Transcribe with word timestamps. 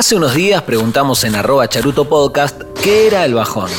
Hace 0.00 0.16
unos 0.16 0.34
días 0.34 0.62
preguntamos 0.62 1.24
en 1.24 1.34
arroba 1.34 1.68
charuto 1.68 2.08
podcast 2.08 2.62
qué 2.82 3.06
era 3.06 3.26
el 3.26 3.34
bajón. 3.34 3.70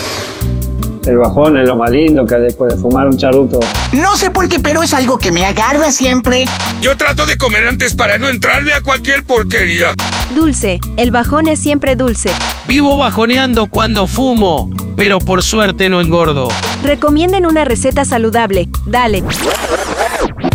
El 1.03 1.17
bajón 1.17 1.57
es 1.57 1.67
lo 1.67 1.75
más 1.75 1.89
lindo 1.89 2.27
que 2.27 2.35
después 2.35 2.75
de 2.75 2.79
fumar 2.79 3.07
un 3.07 3.17
charuto. 3.17 3.59
No 3.91 4.15
sé 4.15 4.29
por 4.29 4.47
qué, 4.47 4.59
pero 4.59 4.83
es 4.83 4.93
algo 4.93 5.17
que 5.17 5.31
me 5.31 5.43
agarra 5.43 5.91
siempre. 5.91 6.45
Yo 6.79 6.95
trato 6.95 7.25
de 7.25 7.37
comer 7.39 7.67
antes 7.67 7.95
para 7.95 8.19
no 8.19 8.29
entrarme 8.29 8.71
a 8.71 8.81
cualquier 8.81 9.23
porquería. 9.23 9.95
Dulce. 10.35 10.79
El 10.95 11.09
bajón 11.09 11.47
es 11.47 11.59
siempre 11.59 11.95
dulce. 11.95 12.29
Vivo 12.67 12.99
bajoneando 12.99 13.65
cuando 13.65 14.05
fumo, 14.05 14.69
pero 14.95 15.17
por 15.17 15.41
suerte 15.41 15.89
no 15.89 16.01
engordo. 16.01 16.49
Recomienden 16.83 17.47
una 17.47 17.65
receta 17.65 18.05
saludable. 18.05 18.69
Dale. 18.85 19.23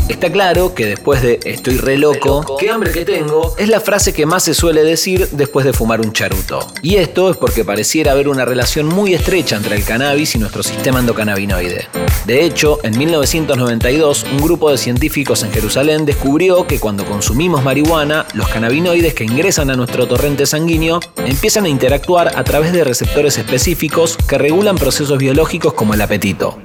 Está 0.08 0.30
claro 0.30 0.72
que 0.72 0.86
después 0.86 1.20
de 1.20 1.40
estoy 1.44 1.78
re 1.78 1.98
loco, 1.98 2.56
qué 2.60 2.70
hambre 2.70 2.92
que 2.92 3.04
tengo, 3.04 3.56
es 3.58 3.68
la 3.68 3.80
frase 3.80 4.12
que 4.12 4.24
más 4.24 4.44
se 4.44 4.54
suele 4.54 4.84
decir 4.84 5.28
después 5.32 5.66
de 5.66 5.72
fumar 5.72 6.00
un 6.00 6.12
charuto. 6.12 6.60
Y 6.80 6.94
esto 6.96 7.28
es 7.28 7.36
porque 7.36 7.64
pareciera 7.64 8.12
haber 8.12 8.28
una 8.28 8.44
relación 8.44 8.86
muy 8.86 9.14
estrecha 9.14 9.56
entre 9.56 9.74
el 9.74 9.84
cannabis 9.84 10.36
y 10.36 10.38
nuestro 10.38 10.62
sistema 10.62 11.00
endocannabinoide. 11.00 11.88
De 12.24 12.44
hecho, 12.44 12.78
en 12.84 12.96
1992, 12.96 14.26
un 14.30 14.38
grupo 14.38 14.70
de 14.70 14.78
científicos 14.78 15.42
en 15.42 15.50
Jerusalén 15.50 16.06
descubrió 16.06 16.68
que 16.68 16.78
cuando 16.78 17.04
consumimos 17.04 17.64
marihuana, 17.64 18.26
los 18.32 18.48
cannabinoides 18.48 19.12
que 19.12 19.24
ingresan 19.24 19.70
a 19.70 19.76
nuestro 19.76 20.06
torrente 20.06 20.46
sanguíneo 20.46 21.00
empiezan 21.16 21.64
a 21.64 21.68
interactuar 21.68 22.38
a 22.38 22.44
través 22.44 22.72
de 22.72 22.84
receptores 22.84 23.38
específicos 23.38 24.16
que 24.28 24.38
regulan 24.38 24.76
procesos 24.76 25.18
biológicos 25.18 25.74
como 25.74 25.94
el 25.94 26.00
apetito. 26.00 26.58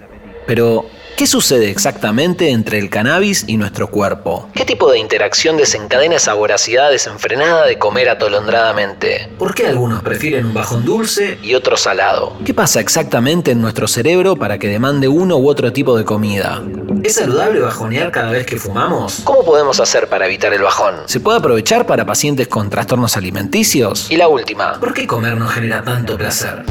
Pero, 0.45 0.85
¿Qué 1.21 1.27
sucede 1.27 1.69
exactamente 1.69 2.49
entre 2.49 2.79
el 2.79 2.89
cannabis 2.89 3.43
y 3.45 3.57
nuestro 3.57 3.91
cuerpo? 3.91 4.49
¿Qué 4.55 4.65
tipo 4.65 4.91
de 4.91 4.97
interacción 4.97 5.55
desencadena 5.55 6.15
esa 6.15 6.33
voracidad 6.33 6.89
desenfrenada 6.89 7.67
de 7.67 7.77
comer 7.77 8.09
atolondradamente? 8.09 9.29
¿Por 9.37 9.53
qué 9.53 9.67
algunos 9.67 10.01
prefieren 10.01 10.47
un 10.47 10.55
bajón 10.55 10.83
dulce 10.83 11.37
y 11.43 11.53
otro 11.53 11.77
salado? 11.77 12.37
¿Qué 12.43 12.55
pasa 12.55 12.79
exactamente 12.79 13.51
en 13.51 13.61
nuestro 13.61 13.87
cerebro 13.87 14.35
para 14.35 14.57
que 14.57 14.67
demande 14.67 15.07
uno 15.07 15.37
u 15.37 15.47
otro 15.47 15.71
tipo 15.71 15.95
de 15.95 16.05
comida? 16.05 16.63
¿Es 17.03 17.13
saludable 17.17 17.59
bajonear 17.59 18.09
cada 18.09 18.31
vez 18.31 18.47
que 18.47 18.57
fumamos? 18.57 19.21
¿Cómo 19.23 19.45
podemos 19.45 19.79
hacer 19.79 20.07
para 20.07 20.25
evitar 20.25 20.51
el 20.55 20.63
bajón? 20.63 20.95
¿Se 21.05 21.19
puede 21.19 21.37
aprovechar 21.37 21.85
para 21.85 22.03
pacientes 22.03 22.47
con 22.47 22.71
trastornos 22.71 23.15
alimenticios? 23.15 24.09
Y 24.09 24.17
la 24.17 24.27
última, 24.27 24.79
¿por 24.79 24.95
qué 24.95 25.05
comer 25.05 25.37
no 25.37 25.47
genera 25.47 25.83
tanto 25.83 26.17
placer? 26.17 26.63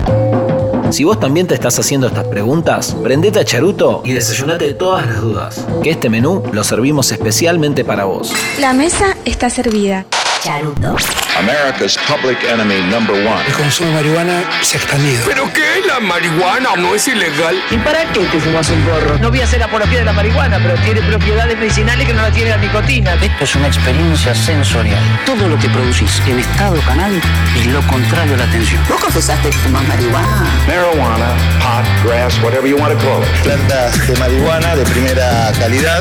Si 0.91 1.05
vos 1.05 1.21
también 1.21 1.47
te 1.47 1.55
estás 1.55 1.79
haciendo 1.79 2.09
estas 2.09 2.27
preguntas, 2.27 2.97
prendete 3.03 3.39
a 3.39 3.45
Charuto 3.45 4.03
y 4.05 4.13
desayunate 4.13 4.75
todas 4.75 5.07
las 5.07 5.21
dudas, 5.21 5.67
que 5.85 5.91
este 5.91 6.11
menú 6.11 6.43
lo 6.53 6.65
servimos 6.65 7.13
especialmente 7.13 7.85
para 7.85 8.05
vos. 8.05 8.33
La 8.59 8.73
mesa 8.73 9.17
está 9.25 9.51
servida. 9.51 10.05
Charuto. 10.43 10.97
America's 11.39 11.97
public 12.06 12.42
enemy 12.45 12.81
number 12.91 13.14
one. 13.14 13.45
El 13.47 13.55
consumo 13.55 13.89
de 13.91 13.95
marihuana 13.97 14.42
se 14.62 14.77
ha 14.77 14.81
expandido. 14.81 15.25
¿Pero 15.27 15.50
qué? 15.53 15.81
¿La 15.87 16.00
marihuana 16.00 16.77
no 16.77 16.95
es 16.95 17.09
ilegal? 17.09 17.56
¿Y 17.70 17.77
para 17.78 18.05
qué 18.12 18.20
te 18.20 18.41
fumas 18.41 18.69
un 18.70 18.83
porro? 18.83 19.19
No 19.19 19.31
voy 19.31 19.41
a 19.41 19.45
hacer 19.45 19.62
apología 19.62 20.00
de 20.00 20.05
la 20.05 20.12
marihuana, 20.12 20.59
pero 20.59 20.75
tiene 20.83 21.00
propiedades 21.03 21.56
medicinales 21.56 22.06
que 22.06 22.12
no 22.12 22.22
la 22.22 22.31
tiene 22.31 22.50
la 22.50 22.56
nicotina. 22.59 23.14
Esto 23.14 23.45
es 23.45 23.55
una 23.55 23.69
experiencia 23.69 24.34
sensorial. 24.34 24.98
Todo 25.25 25.48
lo 25.48 25.59
que 25.59 25.69
producís 25.69 26.20
en 26.27 26.41
estado 26.41 26.81
canal 26.83 27.12
es 27.56 27.67
lo 27.67 27.81
contrario 27.83 28.34
a 28.34 28.39
la 28.39 28.44
atención. 28.44 28.83
¿Vos 28.89 29.00
confesaste 29.00 29.50
que 29.50 29.59
fumas 29.59 29.87
marihuana? 29.89 30.47
Marijuana, 30.67 31.28
pot, 31.61 31.87
grass, 32.05 32.39
whatever 32.42 32.69
you 32.69 32.77
want 32.77 32.98
to 32.98 33.05
call 33.05 33.22
it. 33.22 33.42
Plantas 33.42 34.06
de 34.06 34.17
marihuana 34.19 34.77
de 34.77 34.84
primera 34.84 35.53
calidad. 35.59 36.00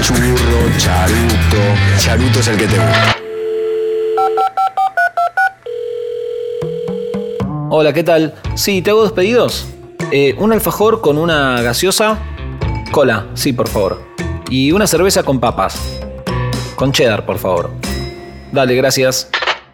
Churro, 0.00 0.78
charuto. 0.78 1.62
Charuto 1.98 2.40
es 2.40 2.48
el 2.48 2.56
que 2.56 2.66
te 2.66 2.78
gusta. 2.78 3.21
Hola, 7.74 7.94
¿qué 7.94 8.04
tal? 8.04 8.34
Sí, 8.54 8.82
te 8.82 8.90
hago 8.90 9.00
dos 9.00 9.12
pedidos. 9.12 9.66
Eh, 10.10 10.34
un 10.36 10.52
alfajor 10.52 11.00
con 11.00 11.16
una 11.16 11.62
gaseosa. 11.62 12.18
Cola, 12.90 13.28
sí, 13.32 13.54
por 13.54 13.66
favor. 13.66 14.02
Y 14.50 14.72
una 14.72 14.86
cerveza 14.86 15.22
con 15.22 15.40
papas. 15.40 15.80
Con 16.76 16.92
cheddar, 16.92 17.24
por 17.24 17.38
favor. 17.38 17.70
Dale, 18.52 18.74
gracias. 18.74 19.30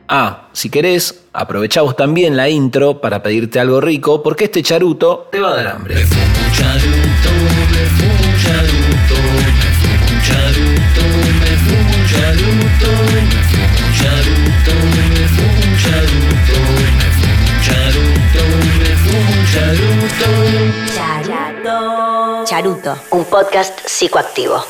Ah, 0.06 0.46
si 0.52 0.70
querés, 0.70 1.24
aprovechamos 1.32 1.96
también 1.96 2.36
la 2.36 2.48
intro 2.48 3.00
para 3.00 3.20
pedirte 3.20 3.58
algo 3.58 3.80
rico, 3.80 4.22
porque 4.22 4.44
este 4.44 4.62
charuto 4.62 5.26
te 5.32 5.40
va 5.40 5.50
a 5.50 5.56
dar 5.56 5.66
hambre. 5.66 5.96
Charuto, 6.52 7.32
me 7.72 7.84
fumo 7.98 8.30
charuto, 8.44 9.16
me 9.34 9.50
fumo 9.74 10.22
charuto, 10.22 11.02
me 11.40 11.52
fumo 11.66 11.98
charuto, 12.06 12.90
me 13.12 13.22
fumo 13.42 13.86
charuto, 13.98 15.57
charuto. 20.94 22.44
Charuto. 22.44 22.96
Un 23.10 23.24
podcast 23.24 23.80
psicoactivo. 23.86 24.64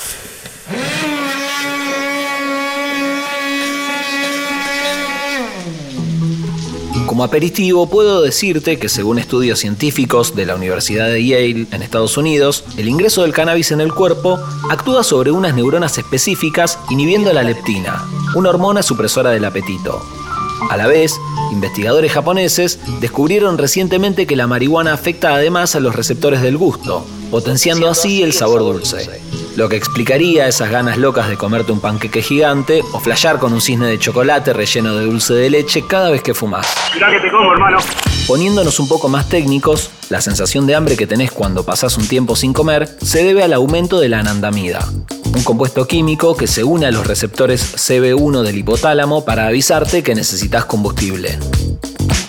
Como 7.06 7.24
aperitivo 7.24 7.88
puedo 7.88 8.22
decirte 8.22 8.78
que 8.78 8.88
según 8.88 9.18
estudios 9.18 9.58
científicos 9.58 10.36
de 10.36 10.46
la 10.46 10.54
Universidad 10.54 11.08
de 11.08 11.24
Yale 11.24 11.66
en 11.72 11.82
Estados 11.82 12.16
Unidos, 12.16 12.64
el 12.76 12.88
ingreso 12.88 13.22
del 13.22 13.32
cannabis 13.32 13.72
en 13.72 13.80
el 13.80 13.92
cuerpo 13.94 14.38
actúa 14.70 15.02
sobre 15.02 15.30
unas 15.30 15.54
neuronas 15.54 15.98
específicas 15.98 16.78
inhibiendo 16.90 17.32
la 17.32 17.42
leptina, 17.42 18.04
una 18.34 18.50
hormona 18.50 18.82
supresora 18.82 19.30
del 19.30 19.46
apetito. 19.46 20.17
A 20.70 20.76
la 20.76 20.86
vez, 20.86 21.18
investigadores 21.50 22.12
japoneses 22.12 22.78
descubrieron 23.00 23.58
recientemente 23.58 24.26
que 24.26 24.36
la 24.36 24.46
marihuana 24.46 24.92
afecta 24.92 25.34
además 25.34 25.74
a 25.74 25.80
los 25.80 25.94
receptores 25.94 26.42
del 26.42 26.56
gusto, 26.56 27.06
potenciando 27.30 27.88
así 27.88 28.22
el 28.22 28.32
sabor 28.32 28.60
dulce. 28.60 29.08
Lo 29.56 29.68
que 29.68 29.76
explicaría 29.76 30.46
esas 30.46 30.70
ganas 30.70 30.98
locas 30.98 31.28
de 31.28 31.36
comerte 31.36 31.72
un 31.72 31.80
panqueque 31.80 32.22
gigante 32.22 32.82
o 32.92 33.00
flashear 33.00 33.38
con 33.38 33.52
un 33.52 33.60
cisne 33.60 33.86
de 33.86 33.98
chocolate 33.98 34.52
relleno 34.52 34.94
de 34.94 35.04
dulce 35.06 35.34
de 35.34 35.50
leche 35.50 35.84
cada 35.86 36.10
vez 36.10 36.22
que 36.22 36.34
fumas. 36.34 36.66
Mirá 36.94 37.10
que 37.10 37.20
te 37.20 37.30
como, 37.30 37.52
hermano. 37.52 37.78
Poniéndonos 38.26 38.78
un 38.78 38.88
poco 38.88 39.08
más 39.08 39.28
técnicos, 39.28 39.90
la 40.10 40.20
sensación 40.20 40.66
de 40.66 40.74
hambre 40.74 40.96
que 40.96 41.06
tenés 41.06 41.32
cuando 41.32 41.64
pasás 41.64 41.96
un 41.96 42.06
tiempo 42.06 42.36
sin 42.36 42.52
comer 42.52 42.88
se 43.02 43.24
debe 43.24 43.42
al 43.42 43.52
aumento 43.52 43.98
de 43.98 44.08
la 44.08 44.20
anandamida, 44.20 44.86
un 45.34 45.42
compuesto 45.44 45.86
químico 45.86 46.36
que 46.36 46.46
se 46.46 46.64
une 46.64 46.86
a 46.86 46.90
los 46.90 47.06
receptores 47.06 47.74
CB1 47.76 48.42
del 48.42 48.58
hipotálamo 48.58 49.24
para 49.24 49.46
avisarte 49.46 50.02
que 50.02 50.14
necesitas 50.14 50.64
combustible. 50.64 51.38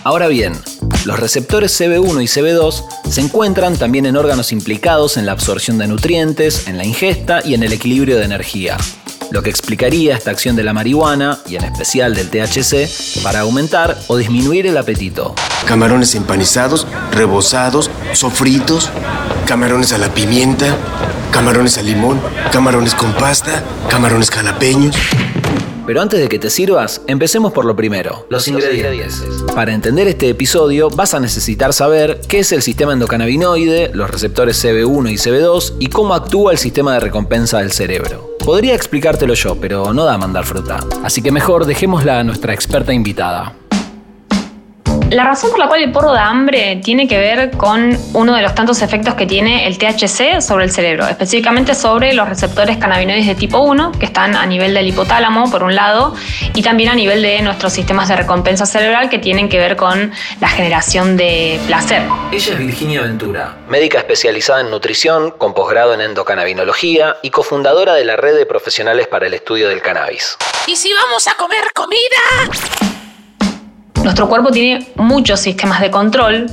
Ahora 0.04 0.28
bien, 0.28 0.54
los 1.06 1.20
receptores 1.20 1.80
CB1 1.80 2.24
y 2.24 2.28
CB2 2.28 2.84
se 3.10 3.22
encuentran 3.22 3.78
también 3.78 4.06
en 4.06 4.18
órganos 4.18 4.52
implicados 4.52 5.18
en 5.18 5.26
la 5.26 5.34
absorción 5.34 5.78
de 5.78 5.88
nutrientes, 5.88 6.68
en 6.68 6.78
la 6.78 6.86
ingesta 6.86 7.42
y 7.44 7.54
en 7.54 7.64
el 7.64 7.74
equilibrio 7.74 8.18
de 8.18 8.26
energía, 8.26 8.78
lo 9.32 9.44
que 9.44 9.50
explicaría 9.50 10.16
esta 10.16 10.32
acción 10.32 10.56
de 10.56 10.64
la 10.64 10.74
marihuana, 10.74 11.40
y 11.48 11.56
en 11.56 11.64
especial 11.64 12.16
del 12.16 12.30
THC, 12.30 13.22
para 13.24 13.42
aumentar 13.42 13.98
o 14.08 14.18
disminuir 14.18 14.68
el 14.68 14.78
apetito. 14.78 15.36
Camarones 15.66 16.16
empanizados, 16.16 16.88
rebozados, 17.12 17.90
sofritos, 18.14 18.90
camarones 19.46 19.94
a 19.94 19.98
la 19.98 20.14
pimienta, 20.14 20.76
camarones 21.32 21.78
al 21.78 21.86
limón, 21.86 22.20
camarones 22.52 22.96
con 22.96 23.14
pasta, 23.14 23.64
camarones 23.90 24.30
jalapeños. 24.30 24.96
Pero 25.86 26.02
antes 26.02 26.20
de 26.20 26.30
que 26.30 26.38
te 26.38 26.52
sirvas, 26.52 27.02
empecemos 27.08 27.52
por 27.52 27.66
lo 27.66 27.76
primero, 27.76 28.28
los 28.30 28.48
ingredientes. 28.48 29.24
Para 29.56 29.74
entender 29.74 30.08
este 30.08 30.30
episodio 30.30 30.90
vas 30.92 31.16
a 31.16 31.20
necesitar 31.20 31.74
saber 31.74 32.22
qué 32.28 32.40
es 32.40 32.52
el 32.52 32.62
sistema 32.62 32.94
endocannabinoide, 32.94 33.90
los 33.96 34.10
receptores 34.10 34.64
CB1 34.64 35.12
y 35.12 35.16
CB2 35.16 35.74
y 35.80 35.88
cómo 35.88 36.14
actúa 36.14 36.52
el 36.52 36.60
sistema 36.60 36.94
de 36.94 37.00
recompensa 37.00 37.58
del 37.58 37.72
cerebro. 37.72 38.36
Podría 38.46 38.76
explicártelo 38.76 39.34
yo, 39.34 39.56
pero 39.56 39.92
no 39.94 40.06
da 40.06 40.18
mandar 40.18 40.46
fruta. 40.46 40.80
Así 41.04 41.24
que 41.24 41.32
mejor 41.32 41.66
dejémosla 41.66 42.20
a 42.20 42.24
nuestra 42.24 42.54
experta 42.54 42.94
invitada. 42.94 43.56
La 45.12 45.24
razón 45.24 45.50
por 45.50 45.60
la 45.60 45.68
cual 45.68 45.82
el 45.82 45.92
porro 45.92 46.14
da 46.14 46.28
hambre 46.28 46.80
tiene 46.84 47.08
que 47.08 47.18
ver 47.18 47.50
con 47.52 47.98
uno 48.14 48.36
de 48.36 48.44
los 48.44 48.54
tantos 48.54 48.84
efectos 48.84 49.16
que 49.16 49.26
tiene 49.26 49.66
el 49.66 49.80
THC 49.80 50.40
sobre 50.40 50.66
el 50.66 50.72
cerebro, 50.72 51.08
específicamente 51.08 51.74
sobre 51.74 52.14
los 52.14 52.30
receptores 52.30 52.78
cannabinoides 52.78 53.26
de 53.26 53.34
tipo 53.34 53.58
1, 53.60 53.94
que 53.94 54.06
están 54.06 54.36
a 54.36 54.46
nivel 54.46 54.76
del 54.76 54.88
hipotálamo, 54.88 55.50
por 55.50 55.64
un 55.64 55.74
lado, 55.74 56.14
y 56.54 56.62
también 56.62 56.90
a 56.90 56.96
nivel 56.96 57.24
de 57.24 57.42
nuestros 57.42 57.74
sistemas 57.74 58.08
de 58.08 58.18
recompensa 58.18 58.68
cerebral, 58.68 59.10
que 59.10 59.18
tienen 59.18 59.50
que 59.50 59.58
ver 59.58 59.76
con 59.76 60.12
la 60.42 60.48
generación 60.48 61.18
de 61.18 61.60
placer. 61.66 62.04
Ella 62.32 62.54
es 62.54 62.60
Virginia 62.60 63.02
Ventura, 63.02 63.58
médica 63.68 63.98
especializada 63.98 64.62
en 64.62 64.70
nutrición, 64.70 65.32
con 65.32 65.56
posgrado 65.56 65.96
en 65.96 66.02
endocannabinología 66.02 67.18
y 67.24 67.32
cofundadora 67.32 67.96
de 67.96 68.06
la 68.06 68.16
red 68.16 68.36
de 68.36 68.46
profesionales 68.46 69.08
para 69.08 69.26
el 69.26 69.34
estudio 69.34 69.70
del 69.70 69.82
cannabis. 69.82 70.38
¿Y 70.68 70.76
si 70.76 70.94
vamos 70.94 71.28
a 71.28 71.36
comer 71.36 71.64
comida? 71.74 72.89
Nuestro 74.04 74.28
cuerpo 74.30 74.52
tiene 74.52 74.88
muchos 74.96 75.40
sistemas 75.40 75.82
de 75.82 75.92
control. 75.92 76.48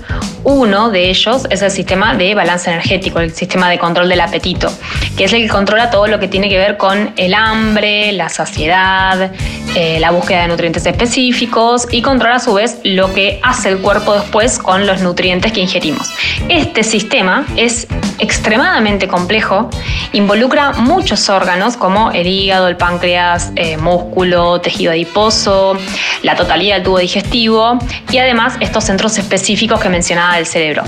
Uno 0.49 0.91
de 0.91 1.11
ellos 1.11 1.45
es 1.51 1.61
el 1.63 1.73
sistema 1.73 2.15
de 2.15 2.37
balance 2.37 2.71
energético, 2.71 3.19
el 3.19 3.35
sistema 3.35 3.69
de 3.69 3.81
control 3.81 4.09
del 4.09 4.21
apetito, 4.21 4.73
que 5.17 5.25
es 5.25 5.33
el 5.33 5.43
que 5.43 5.49
controla 5.49 5.91
todo 5.91 6.07
lo 6.07 6.21
que 6.21 6.29
tiene 6.29 6.49
que 6.49 6.57
ver 6.57 6.77
con 6.77 7.13
el 7.17 7.35
hambre, 7.35 8.13
la 8.13 8.29
saciedad, 8.29 9.33
eh, 9.75 9.99
la 9.99 10.13
búsqueda 10.13 10.43
de 10.43 10.49
nutrientes 10.49 10.87
específicos 10.87 11.89
y 11.91 12.01
controla 12.01 12.37
a 12.37 12.39
su 12.39 12.55
vez 12.55 12.79
lo 12.85 13.13
que 13.13 13.41
hace 13.43 13.71
el 13.71 13.79
cuerpo 13.79 14.15
después 14.15 14.61
con 14.61 14.87
los 14.87 15.01
nutrientes 15.01 15.51
que 15.51 15.63
ingerimos. 15.63 16.13
Este 16.49 16.85
sistema 16.85 17.45
es 17.57 17.89
extremadamente 18.21 19.09
complejo, 19.09 19.69
involucra 20.13 20.73
muchos 20.75 21.29
órganos 21.29 21.77
como 21.77 22.13
el 22.13 22.29
hígado, 22.29 22.69
el 22.69 22.77
páncreas, 22.77 23.51
eh, 23.57 23.77
músculo, 23.79 24.61
tejido 24.61 24.93
adiposo, 24.93 25.77
la 26.23 26.37
totalidad 26.37 26.77
del 26.77 26.85
tubo 26.85 26.99
digestivo 26.99 27.79
y 28.11 28.19
además 28.19 28.55
estos 28.61 28.85
centros 28.85 29.19
específicos 29.19 29.81
que 29.81 29.89
mencionaba 29.89 30.36
del 30.37 30.47
cerebro. 30.47 30.83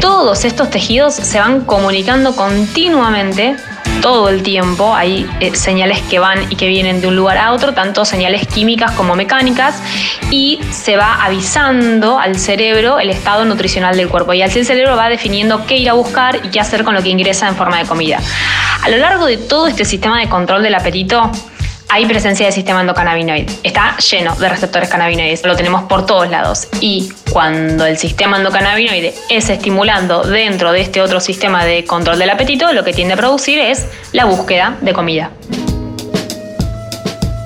Todos 0.00 0.44
estos 0.44 0.70
tejidos 0.70 1.14
se 1.14 1.38
van 1.38 1.62
comunicando 1.62 2.34
continuamente 2.36 3.56
todo 4.00 4.28
el 4.28 4.42
tiempo. 4.42 4.94
Hay 4.94 5.26
eh, 5.40 5.54
señales 5.54 6.00
que 6.02 6.18
van 6.18 6.50
y 6.50 6.56
que 6.56 6.68
vienen 6.68 7.00
de 7.00 7.06
un 7.06 7.16
lugar 7.16 7.38
a 7.38 7.52
otro, 7.52 7.72
tanto 7.72 8.04
señales 8.04 8.46
químicas 8.46 8.92
como 8.92 9.16
mecánicas, 9.16 9.80
y 10.30 10.60
se 10.70 10.96
va 10.96 11.24
avisando 11.24 12.18
al 12.18 12.38
cerebro 12.38 13.00
el 13.00 13.10
estado 13.10 13.44
nutricional 13.44 13.96
del 13.96 14.08
cuerpo. 14.08 14.34
Y 14.34 14.42
así 14.42 14.58
el 14.58 14.66
cerebro 14.66 14.96
va 14.96 15.08
definiendo 15.08 15.64
qué 15.66 15.76
ir 15.78 15.88
a 15.88 15.94
buscar 15.94 16.40
y 16.44 16.48
qué 16.48 16.60
hacer 16.60 16.84
con 16.84 16.94
lo 16.94 17.02
que 17.02 17.08
ingresa 17.08 17.48
en 17.48 17.56
forma 17.56 17.78
de 17.78 17.86
comida. 17.86 18.20
A 18.82 18.88
lo 18.90 18.98
largo 18.98 19.26
de 19.26 19.38
todo 19.38 19.68
este 19.68 19.84
sistema 19.84 20.20
de 20.20 20.28
control 20.28 20.62
del 20.62 20.74
apetito, 20.74 21.30
hay 21.88 22.06
presencia 22.06 22.46
del 22.46 22.54
sistema 22.54 22.80
endocannabinoide. 22.80 23.46
Está 23.62 23.96
lleno 23.98 24.34
de 24.36 24.48
receptores 24.48 24.88
cannabinoides, 24.88 25.44
lo 25.44 25.56
tenemos 25.56 25.84
por 25.84 26.04
todos 26.04 26.28
lados. 26.28 26.68
Y 26.80 27.12
cuando 27.34 27.84
el 27.84 27.98
sistema 27.98 28.36
endocannabinoide 28.36 29.12
es 29.28 29.50
estimulando 29.50 30.22
dentro 30.22 30.70
de 30.70 30.82
este 30.82 31.02
otro 31.02 31.18
sistema 31.18 31.64
de 31.64 31.84
control 31.84 32.16
del 32.16 32.30
apetito, 32.30 32.72
lo 32.72 32.84
que 32.84 32.92
tiende 32.92 33.14
a 33.14 33.16
producir 33.16 33.58
es 33.58 33.88
la 34.12 34.24
búsqueda 34.24 34.78
de 34.80 34.92
comida. 34.92 35.32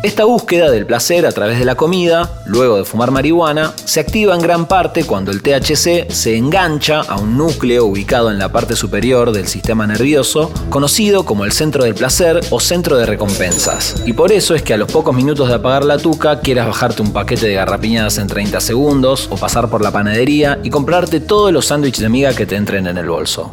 Esta 0.00 0.24
búsqueda 0.24 0.70
del 0.70 0.86
placer 0.86 1.26
a 1.26 1.32
través 1.32 1.58
de 1.58 1.64
la 1.64 1.74
comida, 1.74 2.30
luego 2.46 2.76
de 2.76 2.84
fumar 2.84 3.10
marihuana, 3.10 3.72
se 3.84 3.98
activa 3.98 4.32
en 4.32 4.40
gran 4.40 4.66
parte 4.66 5.02
cuando 5.02 5.32
el 5.32 5.42
THC 5.42 6.08
se 6.08 6.36
engancha 6.36 7.00
a 7.00 7.18
un 7.18 7.36
núcleo 7.36 7.84
ubicado 7.84 8.30
en 8.30 8.38
la 8.38 8.52
parte 8.52 8.76
superior 8.76 9.32
del 9.32 9.48
sistema 9.48 9.88
nervioso, 9.88 10.52
conocido 10.70 11.24
como 11.24 11.44
el 11.44 11.50
centro 11.50 11.82
del 11.82 11.96
placer 11.96 12.38
o 12.50 12.60
centro 12.60 12.96
de 12.96 13.06
recompensas. 13.06 13.96
Y 14.06 14.12
por 14.12 14.30
eso 14.30 14.54
es 14.54 14.62
que 14.62 14.74
a 14.74 14.76
los 14.76 14.90
pocos 14.90 15.16
minutos 15.16 15.48
de 15.48 15.56
apagar 15.56 15.84
la 15.84 15.98
tuca 15.98 16.38
quieras 16.38 16.68
bajarte 16.68 17.02
un 17.02 17.12
paquete 17.12 17.48
de 17.48 17.54
garrapiñadas 17.54 18.18
en 18.18 18.28
30 18.28 18.60
segundos 18.60 19.26
o 19.30 19.36
pasar 19.36 19.68
por 19.68 19.82
la 19.82 19.90
panadería 19.90 20.60
y 20.62 20.70
comprarte 20.70 21.18
todos 21.18 21.52
los 21.52 21.66
sándwiches 21.66 22.02
de 22.02 22.08
miga 22.08 22.34
que 22.34 22.46
te 22.46 22.54
entren 22.54 22.86
en 22.86 22.98
el 22.98 23.08
bolso. 23.08 23.50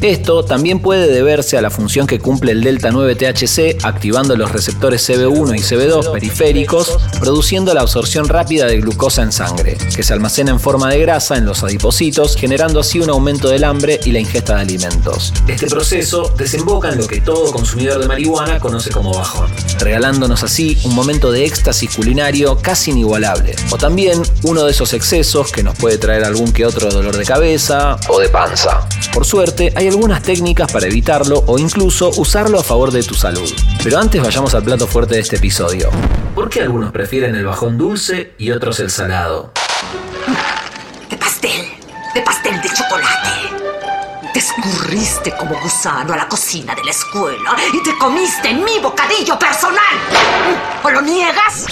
Esto 0.00 0.44
también 0.44 0.78
puede 0.78 1.08
deberse 1.08 1.58
a 1.58 1.62
la 1.62 1.70
función 1.70 2.06
que 2.06 2.20
cumple 2.20 2.52
el 2.52 2.62
delta 2.62 2.92
9 2.92 3.16
THC 3.16 3.84
activando 3.84 4.36
los 4.36 4.52
receptores 4.52 5.08
CB1 5.08 5.58
y 5.58 5.60
CB2 5.60 6.12
periféricos, 6.12 6.98
produciendo 7.18 7.74
la 7.74 7.80
absorción 7.80 8.28
rápida 8.28 8.66
de 8.66 8.80
glucosa 8.80 9.22
en 9.22 9.32
sangre, 9.32 9.76
que 9.96 10.04
se 10.04 10.12
almacena 10.12 10.52
en 10.52 10.60
forma 10.60 10.88
de 10.88 11.00
grasa 11.00 11.36
en 11.36 11.46
los 11.46 11.64
adipocitos, 11.64 12.36
generando 12.36 12.78
así 12.78 13.00
un 13.00 13.10
aumento 13.10 13.48
del 13.48 13.64
hambre 13.64 13.98
y 14.04 14.12
la 14.12 14.20
ingesta 14.20 14.54
de 14.54 14.60
alimentos. 14.60 15.32
Este 15.48 15.66
proceso 15.66 16.32
desemboca 16.36 16.92
en 16.92 16.98
lo 16.98 17.08
que 17.08 17.20
todo 17.20 17.50
consumidor 17.50 18.00
de 18.00 18.06
marihuana 18.06 18.60
conoce 18.60 18.90
como 18.90 19.12
bajón, 19.12 19.50
regalándonos 19.80 20.44
así 20.44 20.78
un 20.84 20.94
momento 20.94 21.32
de 21.32 21.44
éxtasis 21.44 21.96
culinario 21.96 22.56
casi 22.62 22.92
inigualable, 22.92 23.56
o 23.70 23.76
también 23.76 24.22
uno 24.44 24.64
de 24.64 24.70
esos 24.70 24.92
excesos 24.92 25.50
que 25.50 25.64
nos 25.64 25.76
puede 25.76 25.98
traer 25.98 26.22
algún 26.22 26.52
que 26.52 26.64
otro 26.64 26.88
dolor 26.88 27.16
de 27.16 27.24
cabeza 27.24 27.96
o 28.08 28.20
de 28.20 28.28
panza. 28.28 28.86
Por 29.12 29.24
suerte, 29.24 29.72
hay 29.74 29.87
algunas 29.88 30.22
técnicas 30.22 30.70
para 30.72 30.86
evitarlo 30.86 31.42
o 31.46 31.58
incluso 31.58 32.10
usarlo 32.16 32.60
a 32.60 32.62
favor 32.62 32.90
de 32.90 33.02
tu 33.02 33.14
salud. 33.14 33.50
Pero 33.82 33.98
antes 33.98 34.22
vayamos 34.22 34.54
al 34.54 34.62
plato 34.62 34.86
fuerte 34.86 35.16
de 35.16 35.20
este 35.20 35.36
episodio. 35.36 35.90
¿Por 36.34 36.48
qué 36.48 36.62
algunos 36.62 36.92
prefieren 36.92 37.34
el 37.34 37.44
bajón 37.44 37.76
dulce 37.76 38.34
y 38.38 38.50
otros 38.50 38.80
el 38.80 38.90
salado? 38.90 39.52
De 41.10 41.16
pastel, 41.16 41.66
de 42.14 42.20
pastel 42.22 42.60
de 42.62 42.68
chocolate. 42.68 43.58
Te 44.32 44.38
escurriste 44.38 45.32
como 45.36 45.60
gusano 45.60 46.12
a 46.12 46.16
la 46.16 46.28
cocina 46.28 46.74
de 46.74 46.84
la 46.84 46.90
escuela 46.90 47.56
y 47.72 47.82
te 47.82 47.96
comiste 47.98 48.54
mi 48.54 48.78
bocadillo 48.80 49.38
personal. 49.38 49.96
¿O 50.84 50.90
lo 50.90 51.00
niegas? 51.00 51.64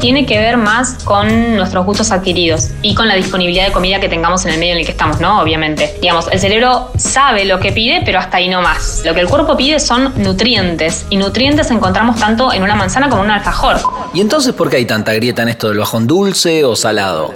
Tiene 0.00 0.26
que 0.26 0.38
ver 0.38 0.56
más 0.56 0.94
con 1.04 1.56
nuestros 1.56 1.86
gustos 1.86 2.10
adquiridos 2.10 2.70
y 2.82 2.94
con 2.94 3.06
la 3.06 3.14
disponibilidad 3.14 3.66
de 3.66 3.72
comida 3.72 4.00
que 4.00 4.08
tengamos 4.08 4.44
en 4.46 4.52
el 4.54 4.58
medio 4.58 4.72
en 4.72 4.78
el 4.80 4.84
que 4.84 4.92
estamos, 4.92 5.20
¿no? 5.20 5.40
Obviamente. 5.40 5.94
Digamos, 6.00 6.26
el 6.32 6.40
cerebro 6.40 6.90
sabe 6.96 7.44
lo 7.44 7.60
que 7.60 7.70
pide, 7.70 8.02
pero 8.04 8.18
hasta 8.18 8.38
ahí 8.38 8.48
no 8.48 8.62
más. 8.62 9.02
Lo 9.04 9.14
que 9.14 9.20
el 9.20 9.28
cuerpo 9.28 9.56
pide 9.56 9.78
son 9.78 10.12
nutrientes 10.16 11.06
y 11.10 11.16
nutrientes 11.16 11.70
encontramos 11.70 12.18
tanto 12.18 12.52
en 12.52 12.62
una 12.62 12.74
manzana 12.74 13.08
como 13.08 13.22
en 13.22 13.30
un 13.30 13.36
alfajor. 13.36 13.76
¿Y 14.12 14.20
entonces 14.20 14.54
por 14.54 14.70
qué 14.70 14.78
hay 14.78 14.86
tanta 14.86 15.12
grieta 15.12 15.42
en 15.42 15.50
esto 15.50 15.68
del 15.68 15.78
bajón 15.78 16.06
dulce 16.06 16.64
o 16.64 16.74
salado? 16.74 17.32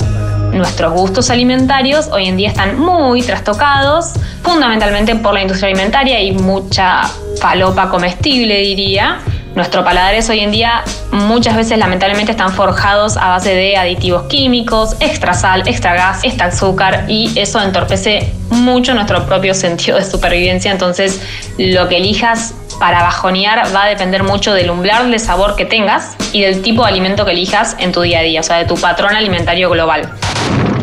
nuestros 0.55 0.93
gustos 0.93 1.31
alimentarios 1.31 2.09
hoy 2.13 2.27
en 2.27 2.37
día 2.37 2.49
están 2.49 2.79
muy 2.79 3.23
trastocados, 3.23 4.13
fundamentalmente 4.43 5.17
por 5.17 5.35
la 5.35 5.43
industria 5.43 5.71
alimentaria 5.71 6.23
y 6.23 6.33
mucha 6.33 7.03
falopa 7.41 7.89
comestible, 7.89 8.61
diría. 8.61 9.21
Nuestros 9.55 9.85
paladares 9.85 10.29
hoy 10.31 10.41
en 10.41 10.51
día 10.51 10.83
muchas 11.13 11.55
veces 11.55 11.79
lamentablemente 11.79 12.33
están 12.33 12.53
forjados 12.53 13.17
a 13.17 13.29
base 13.29 13.55
de 13.55 13.77
aditivos 13.77 14.25
químicos, 14.25 14.97
extra 14.99 15.33
sal, 15.33 15.63
extra 15.67 15.95
gas, 15.95 16.25
extra 16.25 16.47
azúcar 16.47 17.05
y 17.07 17.39
eso 17.39 17.61
entorpece 17.61 18.33
mucho 18.51 18.95
nuestro 18.95 19.25
propio 19.27 19.55
sentido 19.55 19.97
de 19.97 20.05
supervivencia. 20.05 20.73
Entonces 20.73 21.23
lo 21.57 21.89
que 21.89 21.99
elijas 21.99 22.55
para 22.81 23.03
bajonear 23.03 23.73
va 23.75 23.85
a 23.85 23.89
depender 23.89 24.25
mucho 24.25 24.53
del 24.53 24.71
umbral 24.71 25.13
de 25.13 25.21
sabor 25.21 25.55
que 25.55 25.65
tengas 25.65 26.17
y 26.33 26.43
del 26.43 26.61
tipo 26.61 26.83
de 26.83 26.89
alimento 26.89 27.25
que 27.25 27.31
elijas 27.31 27.77
en 27.79 27.93
tu 27.93 28.01
día 28.01 28.19
a 28.19 28.23
día, 28.23 28.41
o 28.41 28.43
sea, 28.43 28.57
de 28.57 28.65
tu 28.65 28.75
patrón 28.75 29.15
alimentario 29.15 29.71
global. 29.71 30.13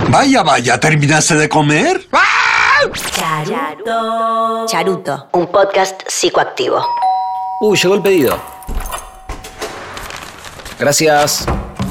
Vaya, 0.08 0.44
vaya, 0.44 0.80
¿terminaste 0.80 1.36
de 1.36 1.50
comer? 1.50 2.08
Charuto. 3.14 4.66
Charuto, 4.68 5.28
un 5.34 5.48
podcast 5.48 6.02
psicoactivo. 6.08 6.86
Uy, 7.64 7.78
llegó 7.78 7.94
el 7.94 8.02
pedido. 8.02 8.42
Gracias. 10.80 11.46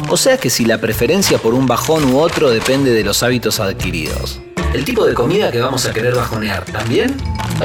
O 0.09 0.17
sea 0.17 0.37
que 0.37 0.51
si 0.51 0.65
la 0.65 0.79
preferencia 0.79 1.39
por 1.39 1.55
un 1.55 1.69
bajón 1.69 2.13
u 2.13 2.19
otro 2.19 2.51
depende 2.51 2.91
de 2.91 3.05
los 3.05 3.23
hábitos 3.23 3.61
adquiridos. 3.61 4.41
¿El 4.73 4.85
tipo 4.85 5.05
de 5.05 5.15
comida 5.15 5.51
que 5.51 5.61
vamos 5.61 5.85
a 5.87 5.93
querer 5.93 6.15
bajonear 6.15 6.65
también? 6.65 7.17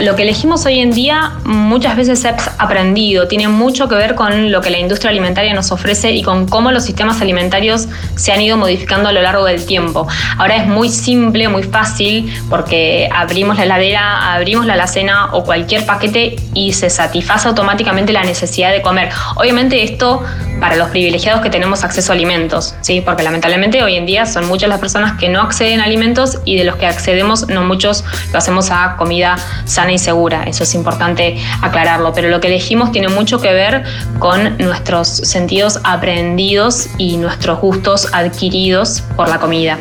Lo 0.01 0.15
que 0.15 0.23
elegimos 0.23 0.65
hoy 0.65 0.79
en 0.79 0.91
día 0.91 1.33
muchas 1.45 1.95
veces 1.95 2.25
es 2.25 2.49
aprendido, 2.57 3.27
tiene 3.27 3.47
mucho 3.47 3.87
que 3.87 3.95
ver 3.95 4.15
con 4.15 4.51
lo 4.51 4.59
que 4.59 4.71
la 4.71 4.79
industria 4.79 5.11
alimentaria 5.11 5.53
nos 5.53 5.71
ofrece 5.71 6.11
y 6.11 6.23
con 6.23 6.47
cómo 6.47 6.71
los 6.71 6.83
sistemas 6.83 7.21
alimentarios 7.21 7.87
se 8.15 8.33
han 8.33 8.41
ido 8.41 8.57
modificando 8.57 9.07
a 9.07 9.11
lo 9.11 9.21
largo 9.21 9.45
del 9.45 9.65
tiempo. 9.65 10.07
Ahora 10.37 10.57
es 10.57 10.67
muy 10.67 10.89
simple, 10.89 11.47
muy 11.47 11.63
fácil, 11.63 12.33
porque 12.49 13.07
abrimos 13.13 13.57
la 13.57 13.65
heladera, 13.65 14.33
abrimos 14.33 14.65
la 14.65 14.73
alacena 14.73 15.33
o 15.33 15.43
cualquier 15.43 15.85
paquete 15.85 16.35
y 16.55 16.73
se 16.73 16.89
satisface 16.89 17.47
automáticamente 17.47 18.11
la 18.13 18.23
necesidad 18.23 18.71
de 18.71 18.81
comer. 18.81 19.09
Obviamente 19.35 19.83
esto 19.83 20.23
para 20.59 20.75
los 20.75 20.89
privilegiados 20.89 21.41
que 21.41 21.49
tenemos 21.49 21.83
acceso 21.83 22.11
a 22.11 22.15
alimentos, 22.15 22.75
¿sí? 22.81 23.01
porque 23.01 23.23
lamentablemente 23.23 23.83
hoy 23.83 23.95
en 23.95 24.05
día 24.05 24.25
son 24.25 24.47
muchas 24.47 24.69
las 24.69 24.79
personas 24.79 25.17
que 25.19 25.29
no 25.29 25.41
acceden 25.41 25.81
a 25.81 25.83
alimentos 25.83 26.39
y 26.45 26.57
de 26.57 26.63
los 26.63 26.75
que 26.77 26.85
accedemos 26.95 27.47
no 27.47 27.63
muchos 27.63 28.03
lo 28.31 28.39
hacemos 28.39 28.71
a 28.71 28.95
comida 28.97 29.37
sana 29.65 29.91
y 29.91 29.99
segura, 29.99 30.43
eso 30.43 30.63
es 30.63 30.73
importante 30.75 31.37
aclararlo, 31.61 32.13
pero 32.13 32.29
lo 32.29 32.39
que 32.39 32.47
elegimos 32.47 32.91
tiene 32.91 33.09
mucho 33.09 33.39
que 33.39 33.53
ver 33.53 33.83
con 34.19 34.57
nuestros 34.57 35.07
sentidos 35.07 35.79
aprendidos 35.83 36.87
y 36.97 37.17
nuestros 37.17 37.59
gustos 37.59 38.07
adquiridos 38.13 39.01
por 39.15 39.29
la 39.29 39.39
comida. 39.39 39.77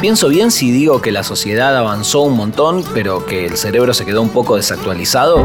¿Pienso 0.00 0.28
bien 0.28 0.50
si 0.50 0.70
digo 0.70 1.00
que 1.00 1.10
la 1.10 1.22
sociedad 1.22 1.76
avanzó 1.76 2.20
un 2.20 2.36
montón, 2.36 2.84
pero 2.94 3.24
que 3.24 3.46
el 3.46 3.56
cerebro 3.56 3.94
se 3.94 4.04
quedó 4.04 4.22
un 4.22 4.28
poco 4.28 4.56
desactualizado? 4.56 5.42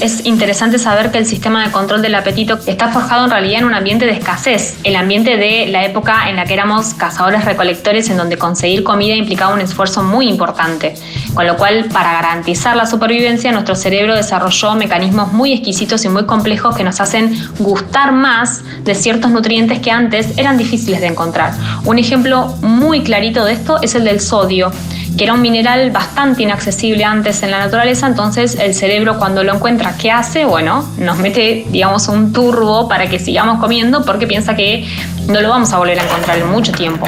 Es 0.00 0.24
interesante 0.24 0.78
saber 0.78 1.10
que 1.10 1.18
el 1.18 1.26
sistema 1.26 1.64
de 1.64 1.70
control 1.70 2.02
del 2.02 2.14
apetito 2.14 2.58
está 2.66 2.88
forjado 2.88 3.24
en 3.24 3.30
realidad 3.30 3.60
en 3.60 3.66
un 3.66 3.74
ambiente 3.74 4.06
de 4.06 4.12
escasez, 4.12 4.78
el 4.84 4.96
ambiente 4.96 5.36
de 5.36 5.66
la 5.68 5.84
época 5.84 6.28
en 6.28 6.36
la 6.36 6.44
que 6.44 6.54
éramos 6.54 6.94
cazadores 6.94 7.44
recolectores, 7.44 8.08
en 8.10 8.16
donde 8.16 8.38
conseguir 8.38 8.82
comida 8.82 9.14
implicaba 9.14 9.54
un 9.54 9.60
esfuerzo 9.60 10.02
muy 10.02 10.28
importante. 10.28 10.94
Con 11.34 11.46
lo 11.46 11.56
cual, 11.56 11.86
para 11.92 12.12
garantizar 12.12 12.76
la 12.76 12.86
supervivencia, 12.86 13.52
nuestro 13.52 13.76
cerebro 13.76 14.14
desarrolló 14.14 14.74
mecanismos 14.74 15.32
muy 15.32 15.52
exquisitos 15.52 16.04
y 16.04 16.08
muy 16.08 16.24
complejos 16.24 16.76
que 16.76 16.84
nos 16.84 17.00
hacen 17.00 17.36
gustar 17.58 18.12
más 18.12 18.62
de 18.84 18.94
ciertos 18.94 19.30
nutrientes 19.30 19.80
que 19.80 19.90
antes 19.90 20.38
eran 20.38 20.56
difíciles 20.56 21.00
de 21.00 21.08
encontrar. 21.08 21.52
Un 21.84 21.98
ejemplo 21.98 22.54
muy 22.62 23.02
clarito 23.02 23.44
de 23.44 23.52
esto 23.52 23.78
es 23.82 23.94
el 23.94 24.04
del 24.04 24.20
sodio 24.20 24.72
que 25.16 25.24
era 25.24 25.34
un 25.34 25.42
mineral 25.42 25.90
bastante 25.90 26.42
inaccesible 26.42 27.04
antes 27.04 27.42
en 27.42 27.50
la 27.50 27.58
naturaleza, 27.58 28.06
entonces 28.06 28.56
el 28.56 28.74
cerebro 28.74 29.18
cuando 29.18 29.44
lo 29.44 29.54
encuentra, 29.54 29.96
¿qué 29.96 30.10
hace? 30.10 30.44
Bueno, 30.44 30.84
nos 30.98 31.18
mete, 31.18 31.66
digamos, 31.68 32.08
un 32.08 32.32
turbo 32.32 32.88
para 32.88 33.08
que 33.08 33.18
sigamos 33.18 33.60
comiendo 33.60 34.04
porque 34.04 34.26
piensa 34.26 34.54
que 34.54 34.86
no 35.28 35.40
lo 35.40 35.48
vamos 35.48 35.72
a 35.72 35.78
volver 35.78 35.98
a 35.98 36.04
encontrar 36.04 36.38
en 36.38 36.50
mucho 36.50 36.72
tiempo. 36.72 37.06